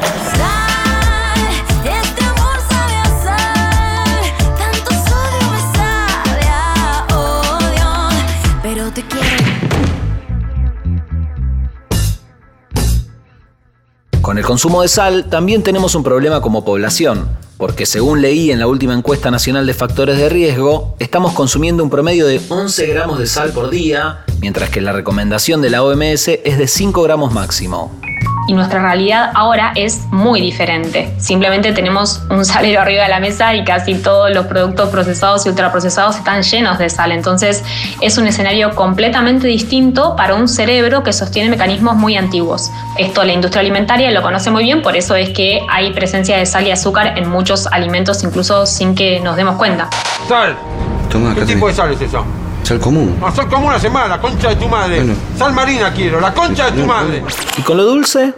Con 14.32 14.38
el 14.38 14.46
consumo 14.46 14.80
de 14.80 14.88
sal 14.88 15.26
también 15.28 15.62
tenemos 15.62 15.94
un 15.94 16.02
problema 16.02 16.40
como 16.40 16.64
población, 16.64 17.28
porque 17.58 17.84
según 17.84 18.22
leí 18.22 18.50
en 18.50 18.60
la 18.60 18.66
última 18.66 18.94
encuesta 18.94 19.30
nacional 19.30 19.66
de 19.66 19.74
factores 19.74 20.16
de 20.16 20.30
riesgo, 20.30 20.96
estamos 21.00 21.34
consumiendo 21.34 21.84
un 21.84 21.90
promedio 21.90 22.26
de 22.26 22.40
11 22.48 22.86
gramos 22.86 23.18
de 23.18 23.26
sal 23.26 23.50
por 23.50 23.68
día, 23.68 24.24
mientras 24.40 24.70
que 24.70 24.80
la 24.80 24.92
recomendación 24.92 25.60
de 25.60 25.68
la 25.68 25.82
OMS 25.82 26.28
es 26.28 26.56
de 26.56 26.66
5 26.66 27.02
gramos 27.02 27.34
máximo. 27.34 27.92
Y 28.49 28.54
nuestra 28.54 28.80
realidad 28.80 29.30
ahora 29.34 29.72
es 29.76 30.06
muy 30.11 30.40
diferente. 30.40 31.14
Simplemente 31.18 31.72
tenemos 31.72 32.22
un 32.28 32.44
salero 32.44 32.80
arriba 32.80 33.04
de 33.04 33.08
la 33.08 33.20
mesa 33.20 33.54
y 33.54 33.64
casi 33.64 33.94
todos 33.94 34.32
los 34.32 34.46
productos 34.46 34.88
procesados 34.90 35.46
y 35.46 35.50
ultraprocesados 35.50 36.16
están 36.16 36.42
llenos 36.42 36.78
de 36.78 36.90
sal. 36.90 37.12
Entonces 37.12 37.62
es 38.00 38.18
un 38.18 38.26
escenario 38.26 38.75
completamente 38.75 39.46
distinto 39.46 40.16
para 40.16 40.34
un 40.34 40.49
cerebro 40.49 41.02
que 41.02 41.12
sostiene 41.12 41.50
mecanismos 41.50 41.96
muy 41.96 42.16
antiguos. 42.16 42.70
Esto 42.99 43.25
la 43.25 43.32
industria 43.32 43.61
alimentaria 43.61 44.11
lo 44.11 44.22
conoce 44.22 44.50
muy 44.50 44.64
bien, 44.64 44.82
por 44.82 44.96
eso 44.96 45.14
es 45.14 45.30
que 45.30 45.61
hay 45.70 45.92
presencia 45.92 46.37
de 46.37 46.46
sal 46.46 46.66
y 46.66 46.70
azúcar 46.70 47.18
en 47.18 47.28
muchos 47.28 47.66
alimentos, 47.68 48.22
incluso 48.25 48.66
sin 48.66 48.94
que 48.94 49.20
nos 49.20 49.37
demos 49.37 49.56
cuenta. 49.56 49.88
Sal. 50.28 50.56
¿Qué 51.34 51.44
tipo 51.44 51.68
de 51.68 51.75
sal 51.75 51.92
es 51.92 52.00
eso? 52.00 52.25
Sal 52.62 52.78
común. 52.78 53.16
No, 53.21 53.35
sal 53.35 53.49
común 53.49 53.73
hace 53.73 53.90
mal, 53.90 54.09
la 54.09 54.21
concha 54.21 54.50
de 54.50 54.57
tu 54.57 54.69
madre. 54.69 55.02
Sal 55.37 55.52
marina 55.52 55.92
quiero, 55.92 56.21
la 56.21 56.33
concha 56.33 56.71
de 56.71 56.81
tu 56.81 56.87
madre. 56.87 57.23
¿Y 57.59 57.62
con 57.62 57.76
lo 57.76 57.85
dulce? 57.85 58.35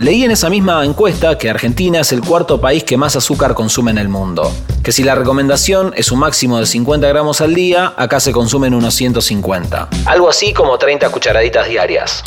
Leí 0.00 0.22
en 0.22 0.30
esa 0.30 0.48
misma 0.48 0.84
encuesta 0.84 1.36
que 1.36 1.50
Argentina 1.50 2.00
es 2.00 2.12
el 2.12 2.20
cuarto 2.20 2.60
país 2.60 2.84
que 2.84 2.96
más 2.96 3.16
azúcar 3.16 3.54
consume 3.54 3.90
en 3.90 3.98
el 3.98 4.08
mundo. 4.08 4.52
Que 4.82 4.92
si 4.92 5.02
la 5.02 5.16
recomendación 5.16 5.92
es 5.96 6.12
un 6.12 6.20
máximo 6.20 6.60
de 6.60 6.66
50 6.66 7.08
gramos 7.08 7.40
al 7.40 7.52
día, 7.52 7.94
acá 7.96 8.20
se 8.20 8.30
consumen 8.30 8.74
unos 8.74 8.94
150. 8.94 9.88
Algo 10.06 10.28
así 10.28 10.52
como 10.54 10.78
30 10.78 11.10
cucharaditas 11.10 11.68
diarias. 11.68 12.22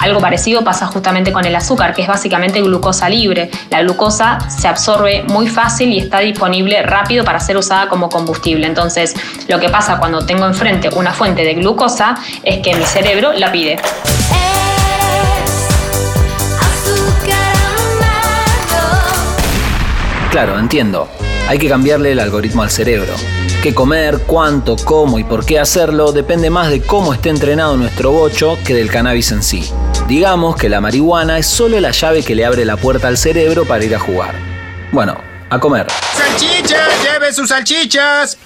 Algo 0.00 0.20
parecido 0.20 0.64
pasa 0.64 0.86
justamente 0.86 1.32
con 1.32 1.44
el 1.44 1.54
azúcar, 1.54 1.94
que 1.94 2.02
es 2.02 2.08
básicamente 2.08 2.60
glucosa 2.60 3.08
libre. 3.08 3.50
La 3.70 3.82
glucosa 3.82 4.38
se 4.50 4.68
absorbe 4.68 5.24
muy 5.24 5.48
fácil 5.48 5.90
y 5.90 5.98
está 5.98 6.18
disponible 6.18 6.82
rápido 6.82 7.24
para 7.24 7.40
ser 7.40 7.56
usada 7.56 7.88
como 7.88 8.08
combustible. 8.08 8.66
Entonces, 8.66 9.14
lo 9.48 9.58
que 9.60 9.68
pasa 9.68 9.98
cuando 9.98 10.24
tengo 10.26 10.46
enfrente 10.46 10.90
una 10.94 11.12
fuente 11.12 11.44
de 11.44 11.54
glucosa 11.54 12.16
es 12.42 12.60
que 12.60 12.74
mi 12.74 12.84
cerebro 12.84 13.32
la 13.32 13.50
pide. 13.50 13.78
Claro, 20.30 20.58
entiendo. 20.58 21.08
Hay 21.46 21.58
que 21.58 21.68
cambiarle 21.68 22.12
el 22.12 22.20
algoritmo 22.20 22.62
al 22.62 22.70
cerebro. 22.70 23.12
Qué 23.62 23.74
comer, 23.74 24.20
cuánto, 24.26 24.76
cómo 24.76 25.18
y 25.18 25.24
por 25.24 25.44
qué 25.44 25.58
hacerlo 25.58 26.12
depende 26.12 26.48
más 26.48 26.70
de 26.70 26.80
cómo 26.80 27.12
esté 27.12 27.28
entrenado 27.28 27.76
nuestro 27.76 28.12
bocho 28.12 28.58
que 28.64 28.74
del 28.74 28.90
cannabis 28.90 29.30
en 29.30 29.42
sí. 29.42 29.70
Digamos 30.08 30.56
que 30.56 30.70
la 30.70 30.80
marihuana 30.80 31.38
es 31.38 31.46
solo 31.46 31.78
la 31.80 31.90
llave 31.90 32.22
que 32.22 32.34
le 32.34 32.46
abre 32.46 32.64
la 32.64 32.78
puerta 32.78 33.08
al 33.08 33.18
cerebro 33.18 33.66
para 33.66 33.84
ir 33.84 33.94
a 33.94 33.98
jugar. 33.98 34.34
Bueno, 34.90 35.18
a 35.54 35.60
comer. 35.60 35.86
¡Salchichas! 36.16 37.02
¡Lleve 37.02 37.32
sus 37.32 37.48
salchichas! 37.48 38.36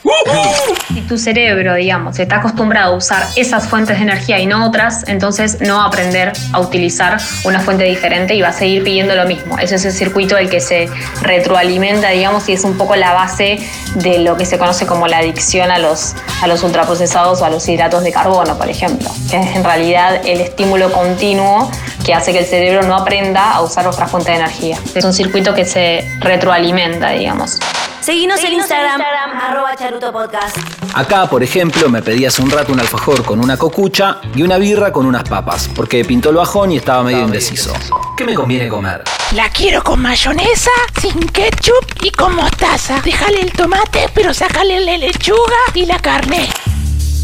Si 0.88 1.00
tu 1.02 1.18
cerebro, 1.18 1.74
digamos, 1.74 2.18
está 2.18 2.36
acostumbrado 2.36 2.94
a 2.94 2.96
usar 2.96 3.26
esas 3.36 3.66
fuentes 3.68 3.96
de 3.96 4.02
energía 4.02 4.38
y 4.38 4.46
no 4.46 4.66
otras, 4.66 5.04
entonces 5.08 5.60
no 5.60 5.76
va 5.76 5.84
a 5.84 5.86
aprender 5.86 6.32
a 6.52 6.60
utilizar 6.60 7.18
una 7.44 7.60
fuente 7.60 7.84
diferente 7.84 8.34
y 8.34 8.42
va 8.42 8.48
a 8.48 8.52
seguir 8.52 8.84
pidiendo 8.84 9.14
lo 9.14 9.26
mismo. 9.26 9.58
Ese 9.58 9.76
es 9.76 9.84
el 9.84 9.92
circuito 9.92 10.36
del 10.36 10.50
que 10.50 10.60
se 10.60 10.88
retroalimenta, 11.22 12.10
digamos, 12.10 12.48
y 12.48 12.52
es 12.52 12.64
un 12.64 12.76
poco 12.76 12.96
la 12.96 13.12
base 13.12 13.58
de 13.94 14.18
lo 14.18 14.36
que 14.36 14.44
se 14.44 14.58
conoce 14.58 14.86
como 14.86 15.06
la 15.06 15.18
adicción 15.18 15.70
a 15.70 15.78
los, 15.78 16.14
a 16.42 16.46
los 16.46 16.62
ultraprocesados 16.62 17.40
o 17.40 17.44
a 17.44 17.50
los 17.50 17.68
hidratos 17.68 18.02
de 18.04 18.12
carbono, 18.12 18.56
por 18.58 18.68
ejemplo, 18.68 19.10
que 19.30 19.40
es 19.40 19.56
en 19.56 19.64
realidad 19.64 20.20
el 20.24 20.40
estímulo 20.40 20.92
continuo 20.92 21.70
que 22.08 22.14
hace 22.14 22.32
que 22.32 22.38
el 22.38 22.46
cerebro 22.46 22.88
no 22.88 22.96
aprenda 22.96 23.52
a 23.52 23.60
usar 23.60 23.86
otra 23.86 24.06
fuente 24.06 24.30
de 24.30 24.38
energía. 24.38 24.78
Es 24.94 25.04
un 25.04 25.12
circuito 25.12 25.52
que 25.52 25.66
se 25.66 26.10
retroalimenta, 26.20 27.10
digamos. 27.10 27.58
Seguinos 28.00 28.42
en 28.44 28.54
Instagram, 28.54 29.02
arroba 29.38 29.76
Charuto 29.76 30.10
Podcast. 30.10 30.56
Acá, 30.94 31.26
por 31.26 31.42
ejemplo, 31.42 31.90
me 31.90 32.00
pedí 32.00 32.24
hace 32.24 32.40
un 32.40 32.50
rato 32.50 32.72
un 32.72 32.80
alfajor 32.80 33.22
con 33.26 33.40
una 33.40 33.58
cocucha 33.58 34.22
y 34.34 34.42
una 34.42 34.56
birra 34.56 34.90
con 34.90 35.04
unas 35.04 35.24
papas, 35.24 35.68
porque 35.76 36.02
pintó 36.02 36.30
el 36.30 36.36
bajón 36.36 36.72
y 36.72 36.78
estaba 36.78 37.02
medio 37.02 37.24
indeciso. 37.24 37.74
¿Qué 38.16 38.24
me 38.24 38.32
conviene 38.32 38.68
comer? 38.68 39.04
La 39.34 39.50
quiero 39.50 39.84
con 39.84 40.00
mayonesa, 40.00 40.70
sin 41.02 41.12
ketchup 41.28 41.84
y 42.02 42.10
con 42.10 42.34
mostaza. 42.34 43.02
Déjale 43.04 43.42
el 43.42 43.52
tomate, 43.52 44.08
pero 44.14 44.32
sácale 44.32 44.80
la 44.80 44.96
lechuga 44.96 45.58
y 45.74 45.84
la 45.84 45.98
carne. 45.98 46.48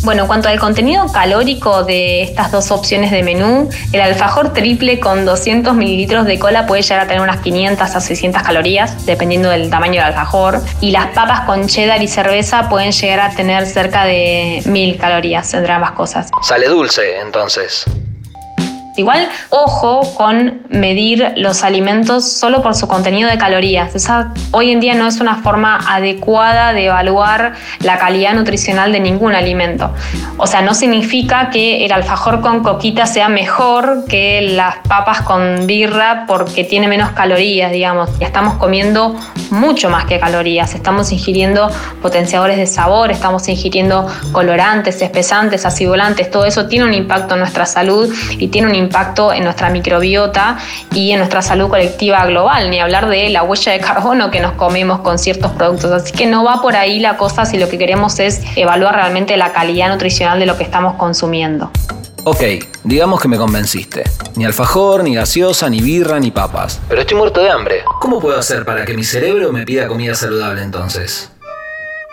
Bueno, 0.05 0.25
en 0.25 0.27
cuanto 0.27 0.51
al 0.51 0.61
contenido 0.61 1.11
calórico 1.11 1.83
de 1.83 2.21
estas 2.21 2.53
dos 2.53 2.71
opciones 2.71 3.11
de 3.11 3.23
menú, 3.23 3.71
el 3.91 4.03
alfajor 4.03 4.53
triple 4.53 5.01
con 5.01 5.25
200 5.25 5.75
mililitros 5.75 6.27
de 6.27 6.39
cola 6.39 6.67
puede 6.67 6.83
llegar 6.83 7.01
a 7.01 7.07
tener 7.07 7.23
unas 7.23 7.39
500 7.39 7.97
a 7.97 8.01
600 8.01 8.43
calorías, 8.43 9.07
dependiendo 9.07 9.49
del 9.49 9.71
tamaño 9.71 9.95
del 9.95 10.13
alfajor. 10.13 10.61
Y 10.83 10.91
las 10.91 11.07
papas 11.15 11.47
con 11.47 11.69
cheddar 11.69 12.03
y 12.03 12.09
cerveza 12.09 12.69
pueden 12.69 12.93
llegar 12.93 13.21
a 13.21 13.31
tener 13.31 13.65
cerca 13.65 14.05
de 14.05 14.61
1000 14.67 14.99
calorías 14.99 15.55
entre 15.55 15.73
ambas 15.73 15.93
cosas. 15.93 16.31
Sale 16.43 16.69
dulce, 16.69 17.21
entonces. 17.21 17.87
Igual, 18.97 19.29
ojo 19.51 20.15
con 20.15 20.63
medir 20.69 21.33
los 21.37 21.65
alimentos 21.65 22.31
solo 22.31 22.63
por 22.63 22.77
su 22.77 22.87
contenido 22.87 23.29
de 23.29 23.37
calorías. 23.37 23.93
Esa 23.97 24.33
hoy 24.53 24.71
en 24.71 24.79
día 24.79 24.95
no 24.95 25.09
es 25.09 25.21
una 25.21 25.43
forma 25.43 25.81
adecuada 25.89 26.73
de 26.73 26.87
evaluar 26.87 27.55
la 27.81 27.99
calidad 27.99 28.35
nutricional 28.35 28.93
de 28.93 29.01
ningún 29.01 29.35
alimento. 29.35 29.93
O 30.37 30.47
sea, 30.47 30.63
no 30.63 30.75
significa 30.75 31.51
que 31.51 31.85
el 31.85 31.91
alfajor 31.91 32.41
con 32.41 32.63
coquita 32.63 33.07
sea 33.07 33.29
mejor 33.29 34.05
que 34.09 34.43
las 34.43 34.77
papas 34.89 35.23
con 35.23 35.67
birra 35.67 36.25
porque 36.29 36.63
tiene 36.63 36.87
menos 36.87 37.11
calorías, 37.11 37.73
digamos. 37.73 38.11
Estamos 38.21 38.55
comiendo 38.55 39.17
mucho 39.51 39.91
más 39.91 40.05
que 40.05 40.21
calorías. 40.21 40.73
Estamos 40.75 41.11
ingiriendo 41.11 41.69
potenciadores 42.01 42.59
de 42.59 42.67
sabor, 42.67 43.11
estamos 43.11 43.49
ingiriendo 43.49 44.07
colorantes, 44.31 45.03
espesantes, 45.03 45.67
acidulantes. 45.67 46.31
Todo 46.31 46.45
eso 46.45 46.67
tiene 46.67 46.85
un 46.85 46.95
impacto 46.95 47.35
en 47.35 47.41
nuestra 47.41 47.67
salud 47.67 48.13
y 48.39 48.49
tiene 48.49 48.69
un 48.69 48.84
impacto 48.85 49.33
en 49.33 49.45
nuestra 49.45 49.71
microbiota 49.71 50.59
y 50.93 51.11
en 51.11 51.19
nuestra 51.19 51.43
salud 51.43 51.69
colectiva 51.69 52.25
global, 52.27 52.71
ni 52.71 52.81
hablar 52.81 53.09
de 53.09 53.29
la 53.31 53.43
huella 53.43 53.73
de 53.73 53.81
carbono 53.81 54.31
que 54.31 54.41
nos 54.41 54.53
comemos 54.53 55.01
con 55.01 55.19
ciertos 55.19 55.53
productos. 55.53 55.91
Así 55.91 56.13
que 56.13 56.27
no 56.27 56.45
va 56.45 56.63
por 56.63 56.77
ahí 56.77 57.01
la 57.01 57.17
cosa 57.17 57.45
si 57.45 57.59
lo 57.59 57.69
que 57.69 57.79
queremos 57.79 58.19
es 58.21 58.41
evaluar 58.57 58.95
realmente 58.95 59.37
la 59.37 59.53
calidad 59.53 59.89
nutricional 59.89 60.39
de 60.39 60.47
lo 60.47 60.57
que 60.57 60.65
estamos 60.65 60.95
consumiendo. 60.95 61.71
Ok, 62.27 62.41
digamos 62.85 63.21
que 63.21 63.29
me 63.29 63.37
convenciste. 63.37 64.05
Ni 64.37 64.47
alfajor, 64.47 65.05
ni 65.05 65.15
gaseosa, 65.15 65.69
ni 65.69 65.83
birra, 65.83 66.19
ni 66.19 66.31
papas. 66.31 66.81
Pero 66.89 67.03
estoy 67.03 67.19
muerto 67.19 67.43
de 67.43 67.51
hambre. 67.51 67.85
¿Cómo 68.01 68.19
puedo 68.19 68.39
hacer 68.39 68.65
para 68.65 68.87
que 68.87 68.95
mi 68.95 69.05
cerebro 69.05 69.53
me 69.53 69.67
pida 69.67 69.87
comida 69.89 70.15
saludable 70.15 70.63
entonces? 70.63 71.31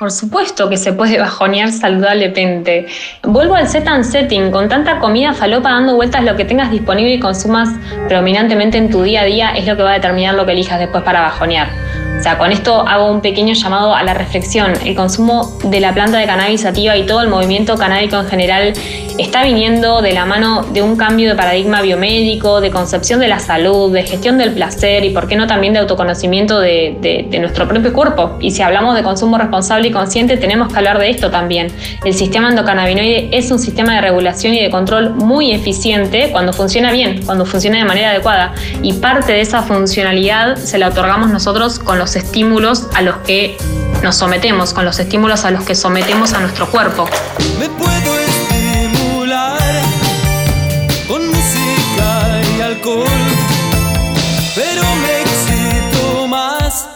Por 0.02 0.10
supuesto 0.10 0.68
que 0.68 0.78
se 0.78 0.94
puede 0.94 1.20
bajonear 1.20 1.72
saludablemente. 1.72 2.88
Vuelvo 3.22 3.54
al 3.54 3.68
set 3.68 3.88
and 3.88 4.04
setting. 4.04 4.50
Con 4.50 4.68
tanta 4.68 4.98
comida 4.98 5.32
falopa 5.32 5.70
dando 5.70 5.94
vueltas, 5.94 6.24
lo 6.24 6.36
que 6.36 6.44
tengas 6.44 6.72
disponible 6.72 7.14
y 7.14 7.20
consumas 7.20 7.70
predominantemente 8.08 8.80
en 8.80 8.90
tu 8.90 9.04
día 9.04 9.22
a 9.22 9.26
día 9.26 9.52
es 9.52 9.68
lo 9.68 9.78
que 9.78 9.84
va 9.84 9.92
a 9.92 9.94
determinar 9.94 10.34
lo 10.34 10.44
que 10.44 10.54
elijas 10.54 10.80
después 10.80 11.04
para 11.04 11.22
bajonear. 11.22 11.91
O 12.18 12.24
sea, 12.24 12.38
con 12.38 12.52
esto 12.52 12.88
hago 12.88 13.12
un 13.12 13.22
pequeño 13.22 13.56
llamado 13.56 13.96
a 13.96 14.04
la 14.04 14.14
reflexión. 14.14 14.74
El 14.86 14.96
consumo 14.96 15.58
de 15.64 15.80
la 15.80 15.94
planta 15.94 16.20
de 16.20 16.28
cannabis 16.28 16.62
sativa 16.62 16.96
y 16.96 17.08
todo 17.08 17.22
el 17.22 17.30
movimiento 17.30 17.76
canábico 17.78 18.16
en 18.18 18.28
general 18.28 18.74
está 19.18 19.44
viniendo 19.44 20.02
de 20.02 20.14
la 20.14 20.26
mano 20.26 20.64
de 20.72 20.82
un 20.82 20.96
cambio 20.96 21.30
de 21.30 21.36
paradigma 21.36 21.82
biomédico, 21.82 22.62
de 22.62 22.72
concepción 22.72 23.20
de 23.20 23.28
la 23.28 23.40
salud, 23.40 23.92
de 23.92 24.04
gestión 24.04 24.38
del 24.38 24.52
placer 24.52 25.04
y, 25.04 25.10
por 25.10 25.28
qué 25.28 25.36
no, 25.36 25.48
también 25.48 25.74
de 25.74 25.80
autoconocimiento 25.80 26.60
de, 26.60 26.98
de, 27.02 27.26
de 27.30 27.40
nuestro 27.40 27.68
propio 27.68 27.94
cuerpo. 27.94 28.38
Y 28.40 28.52
si 28.52 28.62
hablamos 28.62 28.96
de 28.96 29.04
consumo 29.04 29.38
responsable 29.38 29.88
y 29.88 29.92
consciente, 29.92 30.38
tenemos 30.38 30.72
que 30.72 30.78
hablar 30.78 31.00
de 31.00 31.10
esto 31.10 31.32
también. 31.32 31.72
El 32.06 32.14
sistema 32.14 32.50
endocannabinoide 32.50 33.30
es 33.32 33.52
un 33.52 33.60
sistema 33.60 33.96
de 33.96 34.02
regulación 34.02 34.54
y 34.54 34.62
de 34.62 34.70
control 34.70 35.12
muy 35.12 35.52
eficiente 35.52 36.30
cuando 36.32 36.54
funciona 36.54 36.92
bien, 36.92 37.22
cuando 37.26 37.46
funciona 37.46 37.78
de 37.78 37.86
manera 37.86 38.12
adecuada. 38.12 38.54
Y 38.82 38.94
parte 38.94 39.34
de 39.34 39.42
esa 39.42 39.62
funcionalidad 39.64 40.56
se 40.56 40.78
la 40.78 40.90
otorgamos 40.90 41.30
nosotros 41.30 41.80
con 41.80 41.98
los 42.02 42.16
estímulos 42.16 42.88
a 42.96 43.04
los 43.04 43.18
que 43.18 43.60
nos 44.02 44.16
sometemos, 44.16 44.74
con 44.74 44.86
los 44.86 44.98
estímulos 44.98 45.46
a 45.46 45.52
los 45.52 45.64
que 45.64 45.76
sometemos 45.76 46.34
a 46.34 46.40
nuestro 46.40 46.68
cuerpo. 46.68 47.08
Me 47.60 47.70
puedo 47.70 48.18
estimular 48.18 49.60
con 51.08 51.28
música 51.28 52.42
y 52.58 52.62
alcohol, 52.62 53.06
pero 54.56 54.82
me 55.04 55.22
excito 55.22 56.28
más 56.28 56.88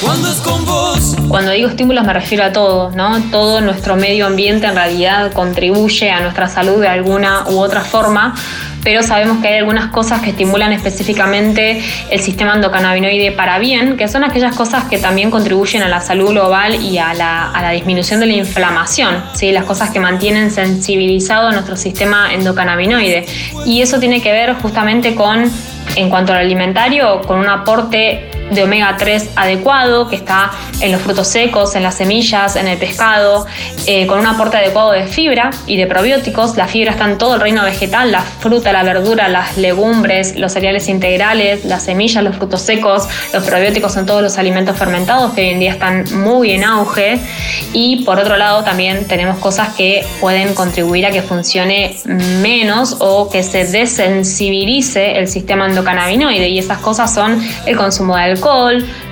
cuando 0.00 0.28
es 0.28 0.38
con 0.38 0.64
vos. 0.64 1.14
Cuando 1.28 1.52
digo 1.52 1.68
estímulos 1.68 2.04
me 2.04 2.12
refiero 2.12 2.42
a 2.42 2.52
todo, 2.52 2.90
¿no? 2.90 3.22
Todo 3.30 3.60
nuestro 3.60 3.94
medio 3.94 4.26
ambiente 4.26 4.66
en 4.66 4.74
realidad 4.74 5.32
contribuye 5.32 6.10
a 6.10 6.20
nuestra 6.20 6.48
salud 6.48 6.80
de 6.80 6.88
alguna 6.88 7.44
u 7.48 7.60
otra 7.60 7.82
forma, 7.82 8.34
pero 8.82 9.02
sabemos 9.02 9.38
que 9.38 9.48
hay 9.48 9.58
algunas 9.58 9.90
cosas 9.90 10.20
que 10.22 10.30
estimulan 10.30 10.72
específicamente 10.72 11.82
el 12.10 12.20
sistema 12.20 12.54
endocannabinoide 12.54 13.32
para 13.32 13.58
bien, 13.58 13.96
que 13.96 14.08
son 14.08 14.24
aquellas 14.24 14.54
cosas 14.54 14.84
que 14.84 14.98
también 14.98 15.30
contribuyen 15.30 15.82
a 15.82 15.88
la 15.88 16.00
salud 16.00 16.30
global 16.30 16.82
y 16.82 16.98
a 16.98 17.14
la, 17.14 17.50
a 17.50 17.62
la 17.62 17.70
disminución 17.70 18.20
de 18.20 18.26
la 18.26 18.34
inflamación, 18.34 19.22
¿sí? 19.34 19.52
las 19.52 19.64
cosas 19.64 19.90
que 19.90 20.00
mantienen 20.00 20.50
sensibilizado 20.50 21.50
nuestro 21.52 21.76
sistema 21.76 22.32
endocannabinoide. 22.32 23.26
Y 23.64 23.82
eso 23.82 23.98
tiene 23.98 24.22
que 24.22 24.32
ver 24.32 24.54
justamente 24.54 25.14
con 25.14 25.50
En 25.96 26.10
cuanto 26.10 26.32
al 26.32 26.40
alimentario, 26.40 27.22
con 27.22 27.38
un 27.40 27.48
aporte 27.48 28.30
de 28.50 28.62
omega 28.62 28.96
3 28.98 29.30
adecuado, 29.36 30.08
que 30.08 30.16
está 30.16 30.50
en 30.80 30.92
los 30.92 31.02
frutos 31.02 31.28
secos, 31.28 31.74
en 31.74 31.82
las 31.82 31.96
semillas, 31.96 32.56
en 32.56 32.68
el 32.68 32.78
pescado, 32.78 33.46
eh, 33.86 34.06
con 34.06 34.18
un 34.18 34.26
aporte 34.26 34.56
adecuado 34.56 34.92
de 34.92 35.06
fibra 35.06 35.50
y 35.66 35.76
de 35.76 35.86
probióticos. 35.86 36.56
La 36.56 36.66
fibra 36.66 36.92
está 36.92 37.04
en 37.04 37.18
todo 37.18 37.34
el 37.34 37.40
reino 37.40 37.62
vegetal, 37.62 38.12
la 38.12 38.22
fruta, 38.22 38.72
la 38.72 38.82
verdura, 38.82 39.28
las 39.28 39.56
legumbres, 39.56 40.36
los 40.36 40.52
cereales 40.52 40.88
integrales, 40.88 41.64
las 41.64 41.84
semillas, 41.84 42.22
los 42.22 42.36
frutos 42.36 42.62
secos, 42.62 43.08
los 43.32 43.44
probióticos 43.44 43.96
en 43.96 44.06
todos 44.06 44.22
los 44.22 44.38
alimentos 44.38 44.76
fermentados 44.76 45.32
que 45.32 45.42
hoy 45.42 45.48
en 45.50 45.60
día 45.60 45.72
están 45.72 46.04
muy 46.22 46.52
en 46.52 46.64
auge. 46.64 47.20
Y 47.72 48.04
por 48.04 48.18
otro 48.18 48.36
lado 48.36 48.64
también 48.64 49.06
tenemos 49.06 49.38
cosas 49.38 49.74
que 49.74 50.06
pueden 50.20 50.54
contribuir 50.54 51.06
a 51.06 51.10
que 51.10 51.22
funcione 51.22 51.96
menos 52.04 52.96
o 53.00 53.28
que 53.28 53.42
se 53.42 53.64
desensibilice 53.64 55.18
el 55.18 55.28
sistema 55.28 55.66
endocannabinoide 55.66 56.48
y 56.48 56.58
esas 56.58 56.78
cosas 56.78 57.12
son 57.12 57.42
el 57.66 57.76
consumo 57.76 58.16
de 58.16 58.22
alcohol, 58.22 58.37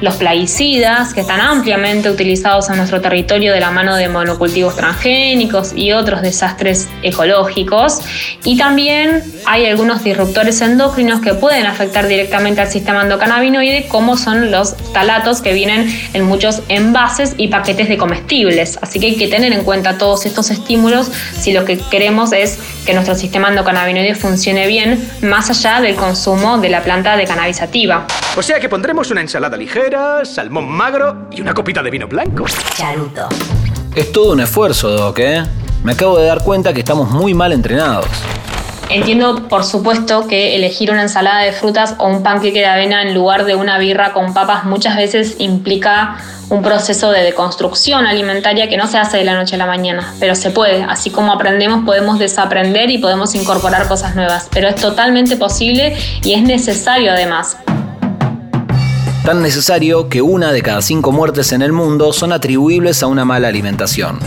los 0.00 0.16
plaguicidas 0.16 1.14
que 1.14 1.20
están 1.20 1.40
ampliamente 1.40 2.10
utilizados 2.10 2.68
en 2.68 2.76
nuestro 2.76 3.00
territorio 3.00 3.52
de 3.52 3.60
la 3.60 3.70
mano 3.70 3.96
de 3.96 4.08
monocultivos 4.08 4.76
transgénicos 4.76 5.72
y 5.74 5.92
otros 5.92 6.22
desastres 6.22 6.88
ecológicos. 7.02 8.00
Y 8.44 8.56
también 8.56 9.22
hay 9.46 9.66
algunos 9.66 10.04
disruptores 10.04 10.60
endocrinos 10.60 11.20
que 11.20 11.34
pueden 11.34 11.66
afectar 11.66 12.06
directamente 12.06 12.60
al 12.60 12.68
sistema 12.68 13.02
endocannabinoide, 13.02 13.86
como 13.88 14.16
son 14.16 14.50
los 14.50 14.76
talatos 14.92 15.40
que 15.40 15.52
vienen 15.52 15.88
en 16.12 16.24
muchos 16.24 16.62
envases 16.68 17.34
y 17.36 17.48
paquetes 17.48 17.88
de 17.88 17.96
comestibles. 17.96 18.78
Así 18.82 19.00
que 19.00 19.06
hay 19.06 19.16
que 19.16 19.28
tener 19.28 19.52
en 19.52 19.64
cuenta 19.64 19.98
todos 19.98 20.26
estos 20.26 20.50
estímulos 20.50 21.10
si 21.38 21.52
lo 21.52 21.64
que 21.64 21.78
queremos 21.78 22.32
es 22.32 22.58
que 22.84 22.94
nuestro 22.94 23.14
sistema 23.14 23.48
endocannabinoide 23.48 24.14
funcione 24.14 24.66
bien, 24.66 25.08
más 25.22 25.50
allá 25.50 25.80
del 25.80 25.96
consumo 25.96 26.58
de 26.58 26.68
la 26.68 26.82
planta 26.82 27.16
de 27.16 27.24
cannabis 27.24 27.56
sativa. 27.56 28.06
O 28.38 28.42
sea 28.42 28.60
que 28.60 28.68
pondremos 28.68 29.10
una 29.10 29.22
ensalada 29.22 29.56
ligera, 29.56 30.22
salmón 30.26 30.68
magro 30.68 31.26
y 31.30 31.40
una 31.40 31.54
copita 31.54 31.82
de 31.82 31.90
vino 31.90 32.06
blanco. 32.06 32.44
Charuto. 32.74 33.28
Es 33.94 34.12
todo 34.12 34.34
un 34.34 34.40
esfuerzo, 34.40 34.90
Doc, 34.90 35.18
¿eh? 35.20 35.42
Me 35.82 35.92
acabo 35.92 36.18
de 36.18 36.26
dar 36.26 36.44
cuenta 36.44 36.74
que 36.74 36.80
estamos 36.80 37.08
muy 37.08 37.32
mal 37.32 37.52
entrenados. 37.52 38.06
Entiendo, 38.90 39.48
por 39.48 39.64
supuesto, 39.64 40.26
que 40.28 40.54
elegir 40.54 40.90
una 40.90 41.00
ensalada 41.00 41.40
de 41.40 41.52
frutas 41.52 41.94
o 41.96 42.08
un 42.08 42.22
panqueque 42.22 42.58
de 42.58 42.66
avena 42.66 43.00
en 43.00 43.14
lugar 43.14 43.46
de 43.46 43.54
una 43.54 43.78
birra 43.78 44.12
con 44.12 44.34
papas 44.34 44.64
muchas 44.64 44.96
veces 44.96 45.36
implica 45.38 46.18
un 46.50 46.62
proceso 46.62 47.10
de 47.12 47.22
deconstrucción 47.22 48.06
alimentaria 48.06 48.68
que 48.68 48.76
no 48.76 48.86
se 48.86 48.98
hace 48.98 49.16
de 49.16 49.24
la 49.24 49.34
noche 49.34 49.54
a 49.54 49.58
la 49.58 49.66
mañana, 49.66 50.14
pero 50.20 50.34
se 50.34 50.50
puede. 50.50 50.84
Así 50.84 51.08
como 51.08 51.32
aprendemos, 51.32 51.86
podemos 51.86 52.18
desaprender 52.18 52.90
y 52.90 52.98
podemos 52.98 53.34
incorporar 53.34 53.88
cosas 53.88 54.14
nuevas, 54.14 54.48
pero 54.52 54.68
es 54.68 54.76
totalmente 54.76 55.36
posible 55.36 55.96
y 56.22 56.34
es 56.34 56.42
necesario 56.42 57.12
además. 57.12 57.56
Tan 59.26 59.42
necesario 59.42 60.08
que 60.08 60.22
una 60.22 60.52
de 60.52 60.62
cada 60.62 60.80
cinco 60.80 61.10
muertes 61.10 61.50
en 61.50 61.60
el 61.60 61.72
mundo 61.72 62.12
son 62.12 62.32
atribuibles 62.32 63.02
a 63.02 63.08
una 63.08 63.24
mala 63.24 63.48
alimentación. 63.48 64.20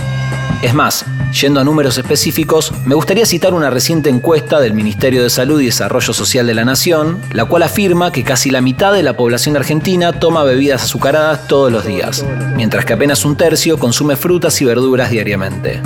Es 0.62 0.74
más, 0.74 1.06
yendo 1.39 1.62
a 1.62 1.63
números 1.63 1.98
específicos, 1.98 2.74
me 2.86 2.96
gustaría 2.96 3.25
citar 3.25 3.53
una 3.53 3.70
reciente 3.70 4.10
encuesta 4.10 4.60
del 4.60 4.74
Ministerio 4.74 5.24
de 5.24 5.29
Salud 5.29 5.62
y 5.62 5.68
Desarrollo 5.68 6.12
Social 6.12 6.48
de 6.48 6.53
la 6.53 6.65
Nación, 6.65 7.22
la 7.32 7.46
cual 7.46 7.63
afirma 7.63 8.12
que 8.12 8.25
casi 8.25 8.50
la 8.50 8.60
mitad 8.60 8.91
de 8.91 9.03
la 9.03 9.15
población 9.15 9.56
argentina 9.56 10.12
toma 10.12 10.44
bebidas 10.44 10.84
azucaradas 10.84 11.48
todos 11.48 11.72
los 11.72 11.86
días, 11.86 12.25
mientras 12.58 12.84
que 12.84 12.91
apenas 12.91 13.24
un 13.24 13.38
tercio 13.38 13.77
consume 13.77 14.18
frutas 14.18 14.62
y 14.62 14.65
verduras 14.65 15.12
diariamente. 15.12 15.82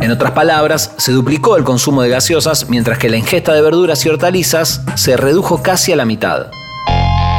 En 0.00 0.10
otras 0.10 0.32
palabras, 0.32 0.92
se 0.96 1.12
duplicó 1.12 1.56
el 1.56 1.62
consumo 1.62 2.02
de 2.02 2.08
gaseosas, 2.08 2.68
mientras 2.68 2.98
que 2.98 3.10
la 3.10 3.16
ingesta 3.16 3.52
de 3.52 3.62
verduras 3.62 4.04
y 4.04 4.08
hortalizas 4.08 4.82
se 4.96 5.16
redujo 5.16 5.62
casi 5.62 5.92
a 5.92 5.96
la 5.96 6.04
mitad. 6.04 6.50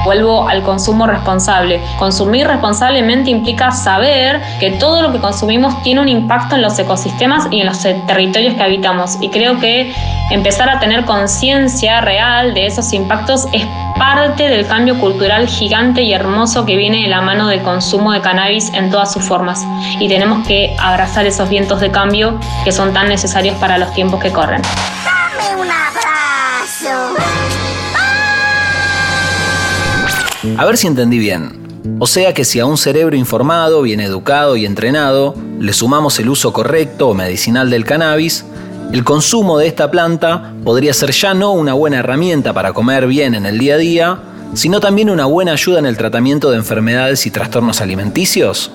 Vuelvo 0.04 0.48
al 0.48 0.64
consumo 0.64 1.06
responsable. 1.08 1.82
Consumir 1.98 2.48
responsablemente 2.48 3.30
implica 3.30 3.72
saber 3.72 4.42
que 4.60 4.72
todo 4.72 5.02
lo 5.02 5.12
que 5.12 5.20
consumimos 5.20 5.82
tiene 5.84 6.02
un 6.02 6.10
impacto 6.10 6.56
en 6.56 6.62
los 6.62 6.78
ecosistemas 6.80 7.48
y 7.52 7.62
en 7.62 7.68
los 7.68 7.80
territorios 7.80 8.56
que 8.56 8.64
habitamos. 8.64 9.18
Y 9.22 9.30
creo 9.30 9.60
que 9.60 9.94
empezar 10.32 10.70
a 10.70 10.80
tener 10.80 11.06
conciencia 11.06 12.02
real 12.02 12.54
de 12.54 12.66
esos 12.66 12.94
impactos 12.94 13.48
es 13.54 13.66
parte 13.98 14.50
del 14.50 14.66
cambio 14.66 15.00
cultural 15.00 15.48
gigante 15.48 16.02
y 16.02 16.14
hermoso 16.14 16.66
que 16.66 16.76
viene 16.76 17.04
de 17.04 17.08
la 17.08 17.22
mano 17.22 17.48
del 17.48 17.62
consumo 17.62 18.12
de 18.12 18.22
cannabis 18.22 18.74
en 18.74 18.90
todas 18.90 19.14
sus 19.14 19.24
formas. 19.24 19.64
Y 20.00 20.08
tenemos 20.08 20.48
que 20.48 20.76
abrazar 20.80 21.26
esos 21.26 21.50
vientos 21.50 21.80
de 21.80 21.92
cambio 21.92 22.40
que 22.64 22.72
son 22.72 22.94
tan 22.94 23.10
necesarios 23.10 23.56
para 23.58 23.78
los 23.78 23.94
tiempos 23.94 24.20
que 24.20 24.32
corren. 24.32 24.62
Dame 25.06 25.62
un 25.62 25.70
abrazo. 25.70 27.41
A 30.58 30.66
ver 30.66 30.78
si 30.78 30.88
entendí 30.88 31.20
bien. 31.20 31.62
O 32.00 32.08
sea 32.08 32.34
que 32.34 32.46
si 32.46 32.60
a 32.60 32.66
un 32.66 32.78
cerebro 32.78 33.16
informado, 33.16 33.82
bien 33.84 34.00
educado 34.00 34.56
y 34.56 34.66
entrenado 34.66 35.36
le 35.60 35.74
sumamos 35.74 36.20
el 36.20 36.30
uso 36.30 36.52
correcto 36.52 37.10
o 37.10 37.14
medicinal 37.14 37.70
del 37.70 37.86
cannabis, 37.86 38.46
el 38.92 39.04
consumo 39.04 39.60
de 39.60 39.68
esta 39.68 39.92
planta 39.92 40.54
podría 40.64 40.94
ser 40.94 41.12
ya 41.12 41.34
no 41.34 41.52
una 41.52 41.74
buena 41.74 42.00
herramienta 42.00 42.54
para 42.54 42.74
comer 42.74 43.08
bien 43.08 43.36
en 43.36 43.46
el 43.46 43.60
día 43.60 43.76
a 43.76 43.78
día, 43.78 44.20
sino 44.54 44.80
también 44.80 45.10
una 45.10 45.26
buena 45.26 45.54
ayuda 45.54 45.80
en 45.80 45.86
el 45.86 45.98
tratamiento 45.98 46.50
de 46.50 46.58
enfermedades 46.58 47.26
y 47.26 47.32
trastornos 47.32 47.80
alimenticios. 47.80 48.72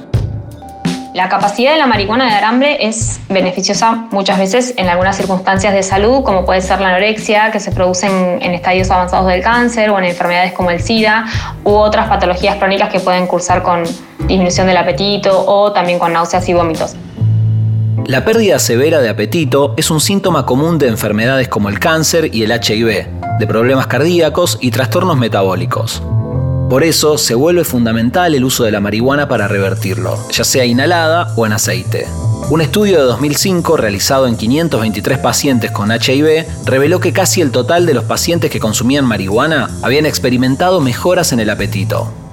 La 1.17 1.31
capacidad 1.31 1.73
de 1.73 1.79
la 1.79 1.87
marihuana 1.87 2.27
de 2.27 2.31
dar 2.33 2.45
hambre 2.45 2.87
es 2.87 3.21
beneficiosa 3.31 4.07
muchas 4.11 4.39
veces 4.39 4.75
en 4.77 4.91
algunas 4.91 5.17
circunstancias 5.17 5.73
de 5.73 5.83
salud, 5.83 6.23
como 6.23 6.45
puede 6.45 6.61
ser 6.61 6.79
la 6.79 6.89
anorexia, 6.89 7.51
que 7.51 7.59
se 7.59 7.73
produce 7.73 8.07
en, 8.07 8.43
en, 8.43 8.53
estadios 8.53 8.91
avanzados 8.91 9.27
del 9.29 9.41
cáncer 9.41 9.89
o 9.89 9.99
en 9.99 10.05
enfermedades 10.05 10.53
como 10.53 10.71
el 10.71 10.83
SIDA, 10.83 11.25
u 11.65 11.71
otras 11.71 12.09
patologías 12.09 12.57
crónicas 12.57 12.91
que 12.91 13.01
pueden 13.01 13.27
cursar 13.27 13.63
con 13.63 13.85
disminución 14.29 14.67
del 14.67 14.77
apetito 14.77 15.43
o 15.47 15.73
también 15.73 15.99
con 15.99 16.13
náuseas 16.13 16.47
y 16.51 16.53
vómitos. 16.53 16.95
La 18.05 18.27
pérdida 18.27 18.59
severa 18.59 19.01
de 19.01 19.09
apetito 19.09 19.73
es 19.79 19.91
un 19.91 20.01
síntoma 20.01 20.45
común 20.45 20.77
de 20.77 20.89
enfermedades 20.89 21.49
como 21.49 21.71
el 21.71 21.79
cáncer 21.79 22.35
y 22.35 22.43
el 22.43 22.51
HIV, 22.51 23.07
de 23.39 23.47
problemas 23.47 23.87
cardíacos 23.87 24.59
y 24.61 24.71
trastornos 24.71 25.17
metabólicos. 25.17 26.03
Por 26.69 26.83
eso 26.83 27.17
se 27.17 27.37
vuelve 27.37 27.63
fundamental 27.63 28.35
el 28.35 28.45
uso 28.45 28.65
de 28.65 28.73
la 28.73 28.81
marihuana 28.81 29.29
para 29.29 29.47
revertirlo, 29.47 30.19
ya 30.31 30.43
sea 30.43 30.65
inhalada 30.65 31.33
o 31.37 31.47
en 31.47 31.53
aceite. 31.53 32.09
Un 32.51 32.61
estudio 32.61 32.99
de 32.99 33.05
2005 33.05 33.77
realizado 33.77 34.27
en 34.27 34.37
523 34.37 35.19
pacientes 35.19 35.71
con 35.71 35.93
HIV 35.93 36.45
reveló 36.65 36.99
que 36.99 37.13
casi 37.13 37.41
el 37.41 37.53
total 37.53 37.87
de 37.87 37.95
los 37.95 38.05
pacientes 38.05 38.51
que 38.51 38.59
consumían 38.59 39.05
marihuana 39.05 39.71
habían 39.83 40.07
experimentado 40.07 40.81
mejoras 40.81 41.33
en 41.33 41.39
el 41.39 41.51
apetito. 41.51 42.26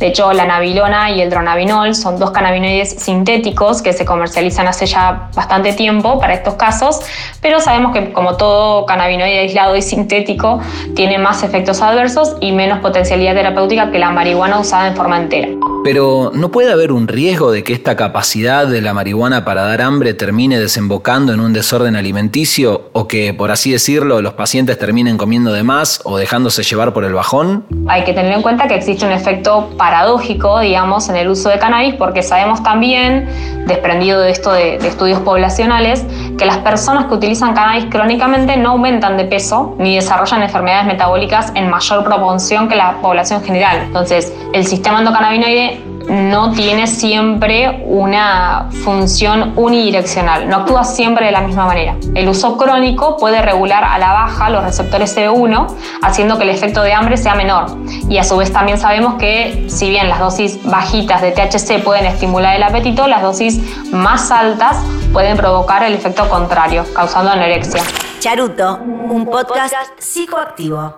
De 0.00 0.06
hecho, 0.06 0.32
la 0.32 0.46
nabilona 0.46 1.10
y 1.10 1.20
el 1.20 1.28
dronabinol 1.28 1.94
son 1.94 2.18
dos 2.18 2.30
cannabinoides 2.30 2.96
sintéticos 2.98 3.82
que 3.82 3.92
se 3.92 4.06
comercializan 4.06 4.66
hace 4.66 4.86
ya 4.86 5.28
bastante 5.34 5.74
tiempo 5.74 6.18
para 6.18 6.32
estos 6.32 6.54
casos, 6.54 7.00
pero 7.42 7.60
sabemos 7.60 7.92
que 7.92 8.10
como 8.10 8.38
todo 8.38 8.86
cannabinoide 8.86 9.40
aislado 9.40 9.76
y 9.76 9.82
sintético 9.82 10.58
tiene 10.96 11.18
más 11.18 11.42
efectos 11.42 11.82
adversos 11.82 12.34
y 12.40 12.52
menos 12.52 12.78
potencialidad 12.78 13.34
terapéutica 13.34 13.90
que 13.90 13.98
la 13.98 14.10
marihuana 14.10 14.58
usada 14.58 14.88
en 14.88 14.96
forma 14.96 15.18
entera. 15.18 15.48
Pero 15.84 16.30
¿no 16.34 16.50
puede 16.50 16.72
haber 16.72 16.92
un 16.92 17.08
riesgo 17.08 17.52
de 17.52 17.64
que 17.64 17.72
esta 17.72 17.96
capacidad 17.96 18.66
de 18.66 18.80
la 18.80 18.92
marihuana 18.92 19.44
para 19.44 19.62
dar 19.62 19.80
hambre 19.80 20.12
termine 20.12 20.58
desembocando 20.58 21.32
en 21.32 21.40
un 21.40 21.52
desorden 21.52 21.96
alimenticio 21.96 22.90
o 22.92 23.08
que, 23.08 23.32
por 23.32 23.50
así 23.50 23.72
decirlo, 23.72 24.20
los 24.20 24.34
pacientes 24.34 24.78
terminen 24.78 25.16
comiendo 25.16 25.52
de 25.52 25.62
más 25.62 26.00
o 26.04 26.18
dejándose 26.18 26.62
llevar 26.62 26.92
por 26.92 27.04
el 27.04 27.14
bajón? 27.14 27.64
Hay 27.88 28.04
que 28.04 28.12
tener 28.12 28.32
en 28.32 28.42
cuenta 28.42 28.68
que 28.68 28.74
existe 28.74 29.06
un 29.06 29.12
efecto 29.12 29.70
paradójico, 29.90 30.60
digamos, 30.60 31.08
en 31.08 31.16
el 31.16 31.28
uso 31.28 31.48
de 31.48 31.58
cannabis 31.58 31.96
porque 31.96 32.22
sabemos 32.22 32.62
también, 32.62 33.28
desprendido 33.66 34.20
de 34.20 34.30
esto 34.30 34.52
de, 34.52 34.78
de 34.78 34.86
estudios 34.86 35.18
poblacionales, 35.20 36.06
que 36.38 36.46
las 36.46 36.58
personas 36.58 37.06
que 37.06 37.14
utilizan 37.14 37.54
cannabis 37.54 37.86
crónicamente 37.90 38.56
no 38.56 38.70
aumentan 38.70 39.16
de 39.16 39.24
peso 39.24 39.74
ni 39.78 39.96
desarrollan 39.96 40.44
enfermedades 40.44 40.86
metabólicas 40.86 41.52
en 41.56 41.68
mayor 41.68 42.04
proporción 42.04 42.68
que 42.68 42.76
la 42.76 42.98
población 43.02 43.42
general. 43.42 43.78
Entonces, 43.86 44.32
el 44.52 44.64
sistema 44.64 45.00
endocannabinoide 45.00 45.89
no 46.10 46.50
tiene 46.52 46.88
siempre 46.88 47.84
una 47.86 48.68
función 48.82 49.52
unidireccional, 49.56 50.48
no 50.48 50.56
actúa 50.56 50.84
siempre 50.84 51.26
de 51.26 51.32
la 51.32 51.40
misma 51.40 51.66
manera. 51.66 51.96
El 52.14 52.28
uso 52.28 52.56
crónico 52.56 53.16
puede 53.16 53.40
regular 53.40 53.84
a 53.84 53.96
la 53.98 54.12
baja 54.12 54.50
los 54.50 54.64
receptores 54.64 55.16
CB1, 55.16 55.72
haciendo 56.02 56.36
que 56.36 56.42
el 56.42 56.50
efecto 56.50 56.82
de 56.82 56.92
hambre 56.92 57.16
sea 57.16 57.36
menor. 57.36 57.66
Y 58.08 58.18
a 58.18 58.24
su 58.24 58.36
vez 58.36 58.52
también 58.52 58.78
sabemos 58.78 59.14
que 59.14 59.66
si 59.68 59.88
bien 59.88 60.08
las 60.08 60.18
dosis 60.18 60.60
bajitas 60.64 61.22
de 61.22 61.30
THC 61.30 61.82
pueden 61.84 62.06
estimular 62.06 62.56
el 62.56 62.62
apetito, 62.64 63.06
las 63.06 63.22
dosis 63.22 63.60
más 63.92 64.32
altas 64.32 64.78
pueden 65.12 65.36
provocar 65.36 65.84
el 65.84 65.94
efecto 65.94 66.28
contrario, 66.28 66.84
causando 66.92 67.30
anorexia. 67.30 67.82
Charuto, 68.18 68.80
un 68.82 69.26
podcast 69.26 69.74
psicoactivo. 69.98 70.96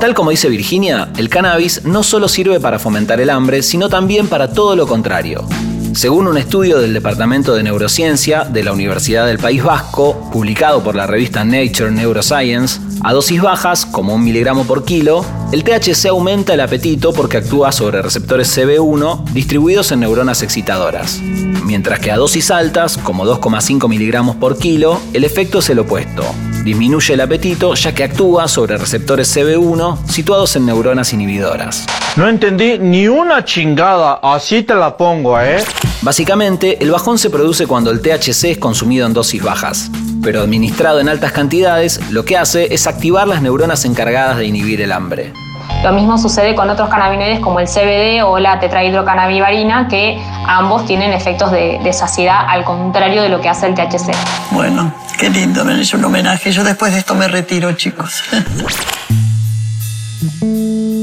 Tal 0.00 0.14
como 0.14 0.30
dice 0.30 0.48
Virginia, 0.48 1.10
el 1.18 1.28
cannabis 1.28 1.84
no 1.84 2.02
solo 2.02 2.26
sirve 2.26 2.58
para 2.58 2.78
fomentar 2.78 3.20
el 3.20 3.28
hambre, 3.28 3.62
sino 3.62 3.90
también 3.90 4.28
para 4.28 4.50
todo 4.50 4.74
lo 4.74 4.86
contrario. 4.86 5.44
Según 5.92 6.26
un 6.26 6.38
estudio 6.38 6.78
del 6.78 6.94
Departamento 6.94 7.54
de 7.54 7.62
Neurociencia 7.64 8.44
de 8.44 8.64
la 8.64 8.72
Universidad 8.72 9.26
del 9.26 9.38
País 9.38 9.62
Vasco, 9.62 10.30
publicado 10.32 10.82
por 10.82 10.94
la 10.94 11.06
revista 11.06 11.44
Nature 11.44 11.90
Neuroscience, 11.90 12.80
A 13.02 13.12
dosis 13.12 13.42
bajas, 13.42 13.84
como 13.84 14.14
un 14.14 14.24
miligramo 14.24 14.64
por 14.64 14.86
kilo, 14.86 15.22
el 15.52 15.64
THC 15.64 16.06
aumenta 16.06 16.54
el 16.54 16.60
apetito 16.60 17.12
porque 17.12 17.36
actúa 17.36 17.70
sobre 17.70 18.00
receptores 18.00 18.56
CB1 18.56 19.24
distribuidos 19.32 19.92
en 19.92 20.00
neuronas 20.00 20.42
excitadoras. 20.42 21.20
Mientras 21.64 22.00
que 22.00 22.10
a 22.10 22.16
dosis 22.16 22.50
altas, 22.50 22.96
como 22.96 23.26
2,5 23.26 23.86
miligramos 23.86 24.36
por 24.36 24.58
kilo, 24.58 24.98
el 25.12 25.24
efecto 25.24 25.58
es 25.58 25.68
el 25.68 25.80
opuesto. 25.80 26.24
Disminuye 26.64 27.14
el 27.14 27.20
apetito 27.20 27.74
ya 27.74 27.94
que 27.94 28.04
actúa 28.04 28.46
sobre 28.46 28.76
receptores 28.76 29.34
CB1 29.34 30.06
situados 30.06 30.56
en 30.56 30.66
neuronas 30.66 31.12
inhibidoras. 31.12 31.86
No 32.16 32.28
entendí 32.28 32.78
ni 32.78 33.08
una 33.08 33.44
chingada, 33.44 34.20
así 34.22 34.62
te 34.62 34.74
la 34.74 34.96
pongo, 34.96 35.40
¿eh? 35.40 35.64
Básicamente, 36.02 36.82
el 36.82 36.90
bajón 36.90 37.18
se 37.18 37.30
produce 37.30 37.66
cuando 37.66 37.90
el 37.90 38.00
THC 38.00 38.44
es 38.44 38.58
consumido 38.58 39.06
en 39.06 39.14
dosis 39.14 39.42
bajas, 39.42 39.90
pero 40.22 40.40
administrado 40.40 41.00
en 41.00 41.08
altas 41.08 41.32
cantidades, 41.32 42.00
lo 42.10 42.24
que 42.24 42.36
hace 42.36 42.74
es 42.74 42.86
activar 42.86 43.26
las 43.26 43.42
neuronas 43.42 43.84
encargadas 43.84 44.36
de 44.36 44.46
inhibir 44.46 44.80
el 44.80 44.92
hambre. 44.92 45.32
Lo 45.82 45.92
mismo 45.92 46.18
sucede 46.18 46.54
con 46.54 46.68
otros 46.68 46.88
cannabinoides 46.88 47.40
como 47.40 47.60
el 47.60 47.66
CBD 47.66 48.22
o 48.24 48.38
la 48.38 48.60
tetrahidrocannabivarina, 48.60 49.88
que 49.88 50.22
ambos 50.46 50.84
tienen 50.84 51.12
efectos 51.12 51.50
de, 51.50 51.80
de 51.82 51.92
saciedad 51.92 52.44
al 52.48 52.64
contrario 52.64 53.22
de 53.22 53.30
lo 53.30 53.40
que 53.40 53.48
hace 53.48 53.66
el 53.66 53.74
THC. 53.74 54.12
Bueno, 54.50 54.92
qué 55.18 55.30
lindo, 55.30 55.64
me 55.64 55.74
hizo 55.74 55.96
un 55.96 56.04
homenaje. 56.04 56.52
Yo 56.52 56.64
después 56.64 56.92
de 56.92 56.98
esto 56.98 57.14
me 57.14 57.28
retiro, 57.28 57.72
chicos. 57.72 58.22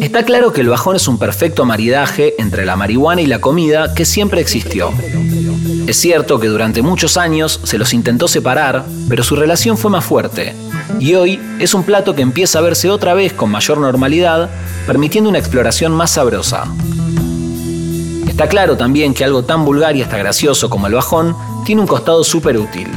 Está 0.02 0.24
claro 0.24 0.54
que 0.54 0.62
el 0.62 0.70
bajón 0.70 0.96
es 0.96 1.08
un 1.08 1.18
perfecto 1.18 1.66
maridaje 1.66 2.36
entre 2.38 2.66
la 2.66 2.76
marihuana 2.76 3.22
y 3.22 3.26
la 3.26 3.42
comida 3.42 3.94
que 3.94 4.06
siempre 4.06 4.42
existió. 4.42 4.94
Es 5.88 5.98
cierto 5.98 6.40
que 6.40 6.48
durante 6.48 6.82
muchos 6.82 7.18
años 7.18 7.60
se 7.64 7.78
los 7.78 7.94
intentó 7.94 8.28
separar, 8.28 8.86
pero 9.10 9.24
su 9.24 9.36
relación 9.36 9.78
fue 9.78 9.92
más 9.92 10.06
fuerte. 10.06 10.56
Y 11.00 11.16
hoy 11.16 11.40
es 11.60 11.74
un 11.74 11.84
plato 11.84 12.16
que 12.16 12.22
empieza 12.22 12.60
a 12.60 12.62
verse 12.62 12.90
otra 12.90 13.14
vez 13.14 13.34
con 13.34 13.52
mayor 13.52 13.78
normalidad, 13.78 14.50
permitiendo 14.86 15.30
una 15.30 15.40
exploración 15.40 15.92
más 15.92 16.12
sabrosa. 16.12 16.66
Está 18.28 18.48
claro 18.48 18.78
también 18.78 19.14
que 19.14 19.24
algo 19.24 19.44
tan 19.44 19.66
vulgar 19.66 19.96
y 19.96 20.02
hasta 20.02 20.18
gracioso 20.18 20.70
como 20.70 20.88
el 20.88 20.94
bajón 20.94 21.36
tiene 21.66 21.82
un 21.82 21.88
costado 21.88 22.24
súper 22.24 22.58
útil 22.58 22.88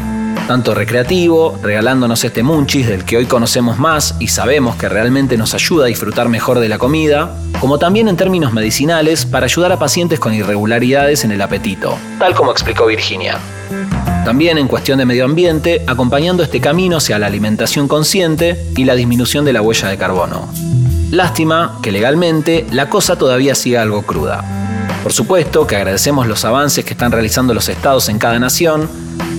tanto 0.51 0.75
recreativo, 0.75 1.57
regalándonos 1.63 2.25
este 2.25 2.43
munchis 2.43 2.89
del 2.89 3.05
que 3.05 3.17
hoy 3.17 3.27
conocemos 3.27 3.79
más 3.79 4.17
y 4.19 4.27
sabemos 4.27 4.75
que 4.75 4.89
realmente 4.89 5.37
nos 5.37 5.55
ayuda 5.55 5.85
a 5.85 5.87
disfrutar 5.87 6.29
mejor 6.29 6.59
de 6.59 6.69
la 6.69 6.77
comida, 6.77 7.37
como 7.61 7.79
también 7.79 8.09
en 8.09 8.17
términos 8.17 8.53
medicinales 8.53 9.27
para 9.27 9.45
ayudar 9.45 9.71
a 9.71 9.79
pacientes 9.79 10.19
con 10.19 10.35
irregularidades 10.35 11.25
en 11.25 11.31
el 11.31 11.41
apetito, 11.41 11.97
tal 12.19 12.35
como 12.35 12.51
explicó 12.51 12.87
Virginia. 12.87 13.39
También 14.25 14.59
en 14.59 14.69
cuestión 14.69 14.99
de 14.99 15.07
medio 15.07 15.25
ambiente, 15.25 15.83
acompañando 15.87 16.43
este 16.43 16.61
camino 16.61 16.99
hacia 16.99 17.19
la 17.19 17.27
alimentación 17.27 17.89
consciente 17.89 18.65
y 18.77 18.85
la 18.85 18.95
disminución 18.95 19.45
de 19.45 19.53
la 19.53 19.63
huella 19.63 19.89
de 19.89 19.97
carbono. 19.97 20.49
Lástima 21.11 21.79
que 21.83 21.91
legalmente 21.91 22.67
la 22.71 22.89
cosa 22.89 23.17
todavía 23.17 23.55
sigue 23.55 23.79
algo 23.79 24.03
cruda. 24.03 24.45
Por 25.03 25.13
supuesto 25.13 25.67
que 25.67 25.77
agradecemos 25.77 26.27
los 26.27 26.45
avances 26.45 26.85
que 26.85 26.93
están 26.93 27.11
realizando 27.11 27.55
los 27.55 27.69
estados 27.71 28.11
en 28.11 28.19
cada 28.19 28.39
nación, 28.39 28.89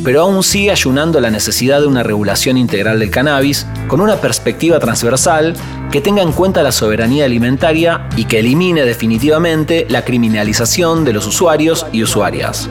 pero 0.03 0.21
aún 0.21 0.43
sigue 0.43 0.71
ayunando 0.71 1.21
la 1.21 1.29
necesidad 1.29 1.79
de 1.81 1.87
una 1.87 2.01
regulación 2.01 2.57
integral 2.57 2.99
del 2.99 3.11
cannabis 3.11 3.67
con 3.87 4.01
una 4.01 4.15
perspectiva 4.15 4.79
transversal 4.79 5.53
que 5.91 6.01
tenga 6.01 6.23
en 6.23 6.31
cuenta 6.31 6.63
la 6.63 6.71
soberanía 6.71 7.25
alimentaria 7.25 8.09
y 8.17 8.25
que 8.25 8.39
elimine 8.39 8.83
definitivamente 8.83 9.85
la 9.89 10.03
criminalización 10.03 11.05
de 11.05 11.13
los 11.13 11.27
usuarios 11.27 11.85
y 11.91 12.01
usuarias. 12.01 12.69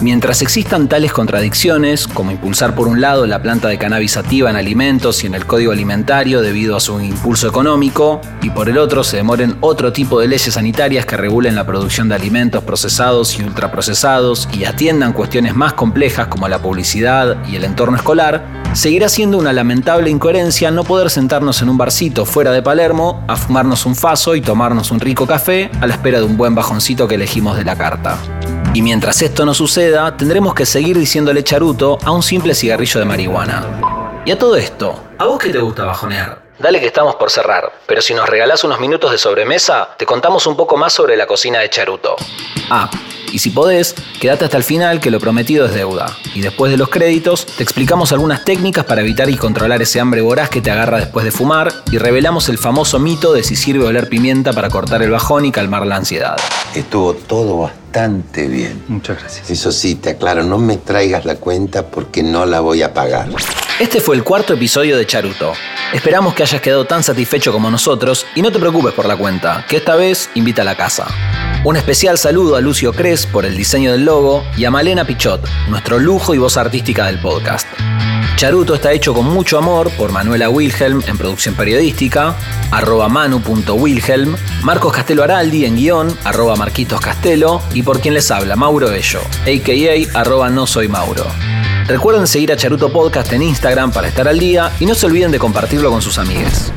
Mientras 0.00 0.42
existan 0.42 0.88
tales 0.88 1.12
contradicciones, 1.12 2.06
como 2.06 2.30
impulsar 2.30 2.74
por 2.74 2.88
un 2.88 3.00
lado 3.00 3.26
la 3.26 3.40
planta 3.40 3.68
de 3.68 3.78
cannabis 3.78 4.16
activa 4.16 4.50
en 4.50 4.56
alimentos 4.56 5.22
y 5.22 5.28
en 5.28 5.34
el 5.34 5.46
código 5.46 5.72
alimentario 5.72 6.42
debido 6.42 6.76
a 6.76 6.80
su 6.80 7.00
impulso 7.00 7.48
económico, 7.48 8.20
y 8.42 8.50
por 8.50 8.68
el 8.68 8.76
otro 8.76 9.04
se 9.04 9.18
demoren 9.18 9.56
otro 9.60 9.92
tipo 9.92 10.20
de 10.20 10.28
leyes 10.28 10.54
sanitarias 10.54 11.06
que 11.06 11.16
regulen 11.16 11.54
la 11.54 11.64
producción 11.64 12.08
de 12.08 12.16
alimentos 12.16 12.64
procesados 12.64 13.38
y 13.38 13.44
ultraprocesados 13.44 14.48
y 14.52 14.64
atiendan 14.64 15.12
cuestiones 15.12 15.54
más 15.54 15.72
complejas 15.72 16.26
como 16.26 16.48
la 16.48 16.60
publicidad 16.60 17.36
y 17.46 17.56
el 17.56 17.64
entorno 17.64 17.96
escolar, 17.96 18.44
seguirá 18.74 19.08
siendo 19.08 19.38
una 19.38 19.52
lamentable 19.52 20.10
incoherencia 20.10 20.70
no 20.70 20.84
poder 20.84 21.08
sentarnos 21.08 21.62
en 21.62 21.68
un 21.68 21.78
barcito 21.78 22.26
fuera 22.26 22.50
de 22.50 22.62
Palermo 22.62 23.24
a 23.28 23.36
fumarnos 23.36 23.86
un 23.86 23.94
faso 23.94 24.34
y 24.34 24.40
tomarnos 24.40 24.90
un 24.90 25.00
rico 25.00 25.26
café 25.26 25.70
a 25.80 25.86
la 25.86 25.94
espera 25.94 26.18
de 26.18 26.24
un 26.24 26.36
buen 26.36 26.54
bajoncito 26.54 27.08
que 27.08 27.14
elegimos 27.14 27.56
de 27.56 27.64
la 27.64 27.76
carta. 27.76 28.18
Y 28.74 28.82
mientras 28.82 29.22
esto 29.22 29.46
no 29.46 29.54
suceda, 29.54 30.16
tendremos 30.16 30.52
que 30.52 30.66
seguir 30.66 30.98
diciéndole 30.98 31.44
charuto 31.44 31.96
a 32.04 32.10
un 32.10 32.24
simple 32.24 32.56
cigarrillo 32.56 32.98
de 32.98 33.06
marihuana. 33.06 34.20
Y 34.24 34.32
a 34.32 34.38
todo 34.38 34.56
esto, 34.56 35.00
¿a 35.16 35.26
vos 35.26 35.38
qué 35.38 35.50
te 35.50 35.60
gusta 35.60 35.84
bajonear? 35.84 36.42
Dale 36.58 36.80
que 36.80 36.86
estamos 36.86 37.14
por 37.14 37.30
cerrar, 37.30 37.72
pero 37.86 38.02
si 38.02 38.14
nos 38.14 38.28
regalás 38.28 38.64
unos 38.64 38.80
minutos 38.80 39.12
de 39.12 39.18
sobremesa, 39.18 39.90
te 39.96 40.04
contamos 40.04 40.48
un 40.48 40.56
poco 40.56 40.76
más 40.76 40.92
sobre 40.92 41.16
la 41.16 41.24
cocina 41.24 41.60
de 41.60 41.70
Charuto. 41.70 42.16
Ah, 42.68 42.90
y 43.34 43.40
si 43.40 43.50
podés, 43.50 43.96
quédate 44.20 44.44
hasta 44.44 44.56
el 44.56 44.62
final 44.62 45.00
que 45.00 45.10
lo 45.10 45.18
prometido 45.18 45.66
es 45.66 45.74
deuda. 45.74 46.16
Y 46.36 46.40
después 46.40 46.70
de 46.70 46.78
los 46.78 46.88
créditos, 46.88 47.46
te 47.46 47.64
explicamos 47.64 48.12
algunas 48.12 48.44
técnicas 48.44 48.84
para 48.84 49.00
evitar 49.00 49.28
y 49.28 49.36
controlar 49.36 49.82
ese 49.82 49.98
hambre 49.98 50.20
voraz 50.20 50.48
que 50.48 50.60
te 50.60 50.70
agarra 50.70 50.98
después 50.98 51.24
de 51.24 51.32
fumar 51.32 51.72
y 51.90 51.98
revelamos 51.98 52.48
el 52.48 52.58
famoso 52.58 53.00
mito 53.00 53.32
de 53.32 53.42
si 53.42 53.56
sirve 53.56 53.86
oler 53.86 54.08
pimienta 54.08 54.52
para 54.52 54.70
cortar 54.70 55.02
el 55.02 55.10
bajón 55.10 55.46
y 55.46 55.50
calmar 55.50 55.84
la 55.84 55.96
ansiedad. 55.96 56.36
Estuvo 56.76 57.14
todo 57.14 57.58
bastante 57.58 58.46
bien. 58.46 58.84
Muchas 58.86 59.18
gracias. 59.18 59.50
Eso 59.50 59.72
sí, 59.72 59.96
te 59.96 60.10
aclaro, 60.10 60.44
no 60.44 60.58
me 60.58 60.76
traigas 60.76 61.24
la 61.24 61.34
cuenta 61.34 61.86
porque 61.86 62.22
no 62.22 62.46
la 62.46 62.60
voy 62.60 62.82
a 62.82 62.94
pagar. 62.94 63.28
Este 63.80 64.00
fue 64.00 64.14
el 64.14 64.22
cuarto 64.22 64.54
episodio 64.54 64.96
de 64.96 65.06
Charuto. 65.06 65.54
Esperamos 65.92 66.34
que 66.34 66.44
hayas 66.44 66.60
quedado 66.60 66.84
tan 66.84 67.02
satisfecho 67.02 67.50
como 67.50 67.68
nosotros 67.68 68.26
y 68.36 68.42
no 68.42 68.52
te 68.52 68.60
preocupes 68.60 68.92
por 68.92 69.06
la 69.06 69.16
cuenta, 69.16 69.66
que 69.68 69.78
esta 69.78 69.96
vez 69.96 70.30
invita 70.34 70.62
a 70.62 70.64
la 70.64 70.76
casa. 70.76 71.08
Un 71.64 71.76
especial 71.76 72.18
saludo 72.18 72.56
a 72.56 72.60
Lucio 72.60 72.92
Cres 72.92 73.24
por 73.24 73.46
el 73.46 73.56
diseño 73.56 73.92
del 73.92 74.04
logo 74.04 74.44
y 74.54 74.66
a 74.66 74.70
Malena 74.70 75.06
Pichot, 75.06 75.48
nuestro 75.70 75.98
lujo 75.98 76.34
y 76.34 76.38
voz 76.38 76.58
artística 76.58 77.06
del 77.06 77.18
podcast. 77.18 77.66
Charuto 78.36 78.74
está 78.74 78.92
hecho 78.92 79.14
con 79.14 79.24
mucho 79.30 79.56
amor 79.56 79.90
por 79.92 80.12
Manuela 80.12 80.50
Wilhelm 80.50 81.02
en 81.06 81.16
producción 81.16 81.54
periodística, 81.54 82.36
arroba 82.70 83.08
manu.wilhelm, 83.08 84.36
Marcos 84.62 84.92
Castelo 84.92 85.22
Araldi 85.22 85.64
en 85.64 85.76
guion, 85.76 86.14
arroba 86.24 86.54
Marquitos 86.54 87.00
Castelo, 87.00 87.62
y 87.72 87.82
por 87.82 87.98
quien 87.98 88.12
les 88.12 88.30
habla, 88.30 88.56
Mauro 88.56 88.90
Bello, 88.90 89.20
a.k.a. 89.20 90.20
arroba 90.20 90.50
no 90.50 90.66
soy 90.66 90.88
Mauro. 90.88 91.24
Recuerden 91.86 92.26
seguir 92.26 92.52
a 92.52 92.56
Charuto 92.58 92.92
Podcast 92.92 93.32
en 93.32 93.42
Instagram 93.42 93.90
para 93.90 94.08
estar 94.08 94.28
al 94.28 94.38
día 94.38 94.70
y 94.80 94.84
no 94.84 94.94
se 94.94 95.06
olviden 95.06 95.30
de 95.30 95.38
compartirlo 95.38 95.90
con 95.90 96.02
sus 96.02 96.18
amigues. 96.18 96.70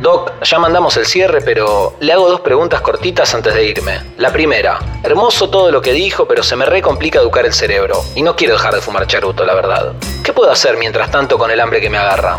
Doc, 0.00 0.32
ya 0.42 0.58
mandamos 0.58 0.96
el 0.96 1.06
cierre, 1.06 1.40
pero 1.40 1.96
le 2.00 2.12
hago 2.12 2.28
dos 2.28 2.40
preguntas 2.40 2.80
cortitas 2.80 3.34
antes 3.34 3.52
de 3.54 3.66
irme. 3.66 4.00
La 4.16 4.32
primera, 4.32 4.78
hermoso 5.02 5.50
todo 5.50 5.72
lo 5.72 5.82
que 5.82 5.92
dijo, 5.92 6.28
pero 6.28 6.42
se 6.42 6.54
me 6.54 6.66
re 6.66 6.82
complica 6.82 7.18
educar 7.18 7.44
el 7.44 7.52
cerebro. 7.52 8.04
Y 8.14 8.22
no 8.22 8.36
quiero 8.36 8.54
dejar 8.54 8.74
de 8.74 8.80
fumar 8.80 9.06
charuto, 9.06 9.44
la 9.44 9.54
verdad. 9.54 9.94
¿Qué 10.22 10.32
puedo 10.32 10.50
hacer 10.52 10.76
mientras 10.76 11.10
tanto 11.10 11.36
con 11.36 11.50
el 11.50 11.60
hambre 11.60 11.80
que 11.80 11.90
me 11.90 11.98
agarra? 11.98 12.38